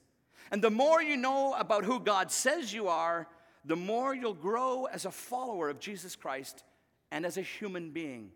And 0.52 0.62
the 0.62 0.72
more 0.72 1.02
you 1.02 1.16
know 1.16 1.54
about 1.54 1.86
who 1.86 2.00
God 2.00 2.32
says 2.32 2.74
you 2.74 2.88
are, 2.90 3.28
the 3.64 3.76
more 3.76 4.14
you'll 4.14 4.34
grow 4.34 4.86
as 4.86 5.06
a 5.06 5.12
follower 5.12 5.70
of 5.70 5.80
Jesus 5.80 6.16
Christ 6.16 6.64
and 7.12 7.26
as 7.26 7.38
a 7.38 7.42
human 7.42 7.92
being. 7.92 8.32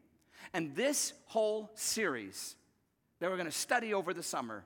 And 0.54 0.76
this 0.76 1.14
whole 1.26 1.72
series 1.76 2.56
that 3.20 3.30
we're 3.30 3.38
going 3.38 3.50
to 3.50 3.52
study 3.52 3.94
over 3.94 4.14
the 4.14 4.24
summer 4.24 4.66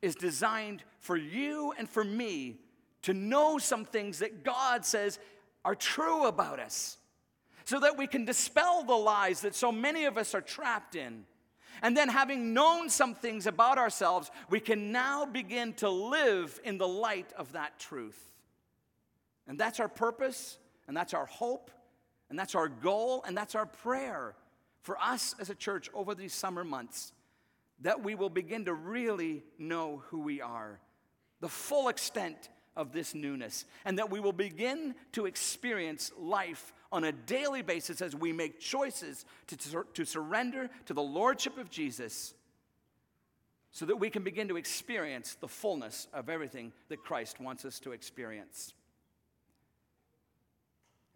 is 0.00 0.14
designed 0.14 0.82
for 1.00 1.16
you 1.16 1.72
and 1.78 1.88
for 1.88 2.04
me 2.04 2.60
to 3.02 3.14
know 3.14 3.58
some 3.58 3.84
things 3.84 4.20
that 4.20 4.44
God 4.44 4.84
says 4.84 5.18
are 5.64 5.74
true 5.74 6.26
about 6.26 6.60
us 6.60 6.98
so 7.64 7.80
that 7.80 7.98
we 7.98 8.06
can 8.06 8.24
dispel 8.24 8.82
the 8.84 8.94
lies 8.94 9.42
that 9.42 9.54
so 9.54 9.70
many 9.70 10.04
of 10.06 10.16
us 10.16 10.34
are 10.34 10.40
trapped 10.40 10.94
in. 10.94 11.24
And 11.82 11.96
then, 11.96 12.08
having 12.08 12.54
known 12.54 12.88
some 12.88 13.14
things 13.14 13.46
about 13.46 13.78
ourselves, 13.78 14.30
we 14.50 14.58
can 14.58 14.90
now 14.90 15.26
begin 15.26 15.74
to 15.74 15.88
live 15.88 16.58
in 16.64 16.78
the 16.78 16.88
light 16.88 17.32
of 17.36 17.52
that 17.52 17.78
truth. 17.78 18.18
And 19.46 19.58
that's 19.58 19.78
our 19.78 19.88
purpose, 19.88 20.58
and 20.88 20.96
that's 20.96 21.14
our 21.14 21.26
hope, 21.26 21.70
and 22.30 22.38
that's 22.38 22.54
our 22.54 22.68
goal, 22.68 23.24
and 23.26 23.36
that's 23.36 23.54
our 23.54 23.66
prayer 23.66 24.34
for 24.82 24.98
us 24.98 25.34
as 25.40 25.50
a 25.50 25.54
church 25.54 25.90
over 25.94 26.14
these 26.14 26.32
summer 26.32 26.64
months 26.64 27.12
that 27.80 28.02
we 28.02 28.14
will 28.14 28.30
begin 28.30 28.64
to 28.64 28.74
really 28.74 29.44
know 29.58 30.02
who 30.08 30.20
we 30.20 30.40
are, 30.40 30.80
the 31.40 31.48
full 31.48 31.88
extent 31.88 32.48
of 32.76 32.92
this 32.92 33.14
newness, 33.14 33.64
and 33.84 33.98
that 33.98 34.10
we 34.10 34.20
will 34.20 34.32
begin 34.32 34.94
to 35.12 35.26
experience 35.26 36.12
life 36.18 36.72
on 36.90 37.04
a 37.04 37.12
daily 37.12 37.62
basis 37.62 38.00
as 38.00 38.16
we 38.16 38.32
make 38.32 38.60
choices 38.60 39.24
to, 39.46 39.84
to, 39.94 40.04
surrender 40.04 40.70
to 40.86 40.94
the 40.94 41.02
Lordship 41.02 41.58
of 41.58 41.70
Jesus 41.70 42.34
so 43.70 43.84
that 43.84 43.96
we 43.96 44.10
can 44.10 44.22
begin 44.22 44.48
to 44.48 44.56
experience 44.56 45.36
the 45.40 45.48
fullness 45.48 46.08
of 46.14 46.28
everything 46.28 46.72
that 46.88 47.02
Christ 47.04 47.40
wants 47.40 47.64
us 47.64 47.78
to 47.80 47.92
experience. 47.92 48.72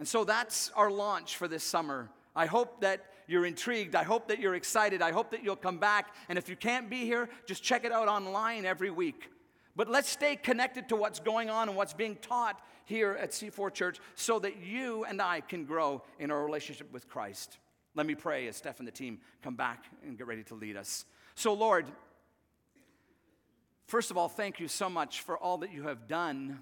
And 0.02 0.08
so 0.08 0.24
that's 0.24 0.68
our 0.74 0.90
launch 0.90 1.36
for 1.36 1.46
this 1.46 1.62
summer. 1.62 2.10
I 2.34 2.46
hope 2.46 2.80
that 2.80 3.04
you're 3.28 3.46
intrigued. 3.46 3.94
I 3.94 4.02
hope 4.02 4.26
that 4.26 4.40
you're 4.40 4.56
excited. 4.56 5.00
I 5.00 5.12
hope 5.12 5.30
that 5.30 5.44
you'll 5.44 5.54
come 5.54 5.78
back. 5.78 6.16
And 6.28 6.36
if 6.36 6.48
you 6.48 6.56
can't 6.56 6.90
be 6.90 7.04
here, 7.04 7.28
just 7.46 7.62
check 7.62 7.84
it 7.84 7.92
out 7.92 8.08
online 8.08 8.64
every 8.64 8.90
week. 8.90 9.30
But 9.76 9.88
let's 9.88 10.08
stay 10.08 10.34
connected 10.34 10.88
to 10.88 10.96
what's 10.96 11.20
going 11.20 11.50
on 11.50 11.68
and 11.68 11.76
what's 11.76 11.94
being 11.94 12.16
taught 12.16 12.60
here 12.84 13.12
at 13.12 13.30
C4 13.30 13.72
Church 13.72 14.00
so 14.16 14.40
that 14.40 14.56
you 14.56 15.04
and 15.04 15.22
I 15.22 15.40
can 15.40 15.66
grow 15.66 16.02
in 16.18 16.32
our 16.32 16.44
relationship 16.44 16.92
with 16.92 17.08
Christ. 17.08 17.58
Let 17.94 18.04
me 18.04 18.16
pray 18.16 18.48
as 18.48 18.56
Steph 18.56 18.80
and 18.80 18.88
the 18.88 18.90
team 18.90 19.20
come 19.40 19.54
back 19.54 19.84
and 20.04 20.18
get 20.18 20.26
ready 20.26 20.42
to 20.42 20.56
lead 20.56 20.76
us. 20.76 21.04
So, 21.36 21.52
Lord, 21.52 21.86
first 23.86 24.10
of 24.10 24.16
all, 24.16 24.28
thank 24.28 24.58
you 24.58 24.66
so 24.66 24.90
much 24.90 25.20
for 25.20 25.38
all 25.38 25.58
that 25.58 25.72
you 25.72 25.84
have 25.84 26.08
done 26.08 26.58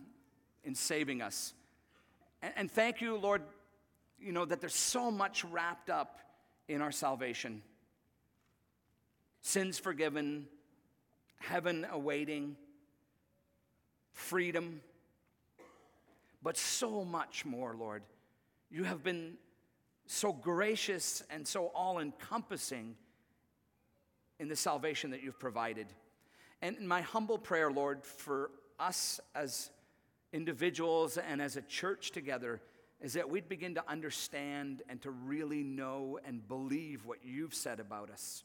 in 0.62 0.74
saving 0.74 1.22
us. 1.22 1.55
And, 2.42 2.70
thank 2.70 3.00
you, 3.00 3.16
Lord, 3.16 3.42
you 4.18 4.33
know, 4.33 4.44
that 4.44 4.61
there's 4.61 4.74
so 4.74 5.11
much 5.11 5.44
wrapped 5.44 5.90
up 5.90 6.20
in 6.68 6.81
our 6.81 6.92
salvation 6.92 7.62
sins 9.42 9.79
forgiven, 9.79 10.46
heaven 11.38 11.87
awaiting, 11.90 12.57
freedom, 14.12 14.83
but 16.42 16.57
so 16.57 17.05
much 17.05 17.44
more, 17.44 17.74
Lord. 17.74 18.03
You 18.70 18.85
have 18.85 19.03
been 19.03 19.35
so 20.07 20.33
gracious 20.33 21.22
and 21.31 21.46
so 21.46 21.66
all 21.74 21.98
encompassing 22.00 22.96
in 24.38 24.48
the 24.48 24.57
salvation 24.57 25.11
that 25.11 25.22
you've 25.22 25.38
provided. 25.38 25.87
And 26.62 26.81
my 26.87 27.00
humble 27.00 27.38
prayer, 27.38 27.70
Lord, 27.70 28.05
for 28.05 28.50
us 28.79 29.20
as 29.35 29.70
individuals 30.33 31.19
and 31.19 31.40
as 31.40 31.57
a 31.57 31.62
church 31.62 32.11
together 32.11 32.61
is 33.01 33.14
that 33.14 33.29
we'd 33.31 33.49
begin 33.49 33.75
to 33.75 33.90
understand 33.90 34.83
and 34.88 35.01
to 35.03 35.11
really 35.11 35.62
know 35.62 36.19
and 36.25 36.47
believe 36.47 37.07
what 37.07 37.19
you've 37.25 37.55
said 37.55 37.81
about 37.81 38.11
us. 38.11 38.45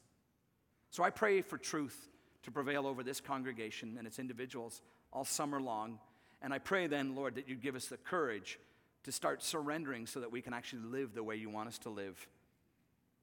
So 0.91 1.04
I 1.04 1.10
pray 1.10 1.41
for 1.41 1.58
truth 1.58 2.10
to 2.43 2.52
prevail 2.52 2.88
over 2.88 3.04
this 3.04 3.19
congregation 3.19 3.95
and 3.98 4.08
its 4.08 4.17
individuals 4.17 4.82
all 5.12 5.26
summer 5.26 5.60
long. 5.60 6.00
And 6.41 6.54
I 6.54 6.60
pray 6.60 6.88
then, 6.88 7.15
Lord, 7.15 7.36
that 7.36 7.50
you 7.50 7.56
give 7.56 7.76
us 7.76 7.88
the 7.88 7.98
courage 7.98 8.60
to 9.04 9.12
start 9.12 9.43
surrendering 9.43 10.06
so 10.06 10.19
that 10.21 10.32
we 10.32 10.41
can 10.41 10.54
actually 10.54 10.84
live 10.84 11.13
the 11.13 11.24
way 11.24 11.36
you 11.36 11.50
want 11.50 11.67
us 11.67 11.78
to 11.80 11.89
live. 11.89 12.28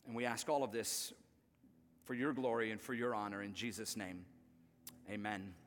And 0.06 0.14
we 0.14 0.24
ask 0.26 0.48
all 0.48 0.64
of 0.64 0.72
this 0.72 1.12
for 2.04 2.14
your 2.14 2.32
glory 2.32 2.72
and 2.72 2.80
for 2.80 2.94
your 2.94 3.14
honor 3.14 3.42
in 3.42 3.54
Jesus' 3.54 3.96
name. 3.96 4.24
Amen. 5.10 5.61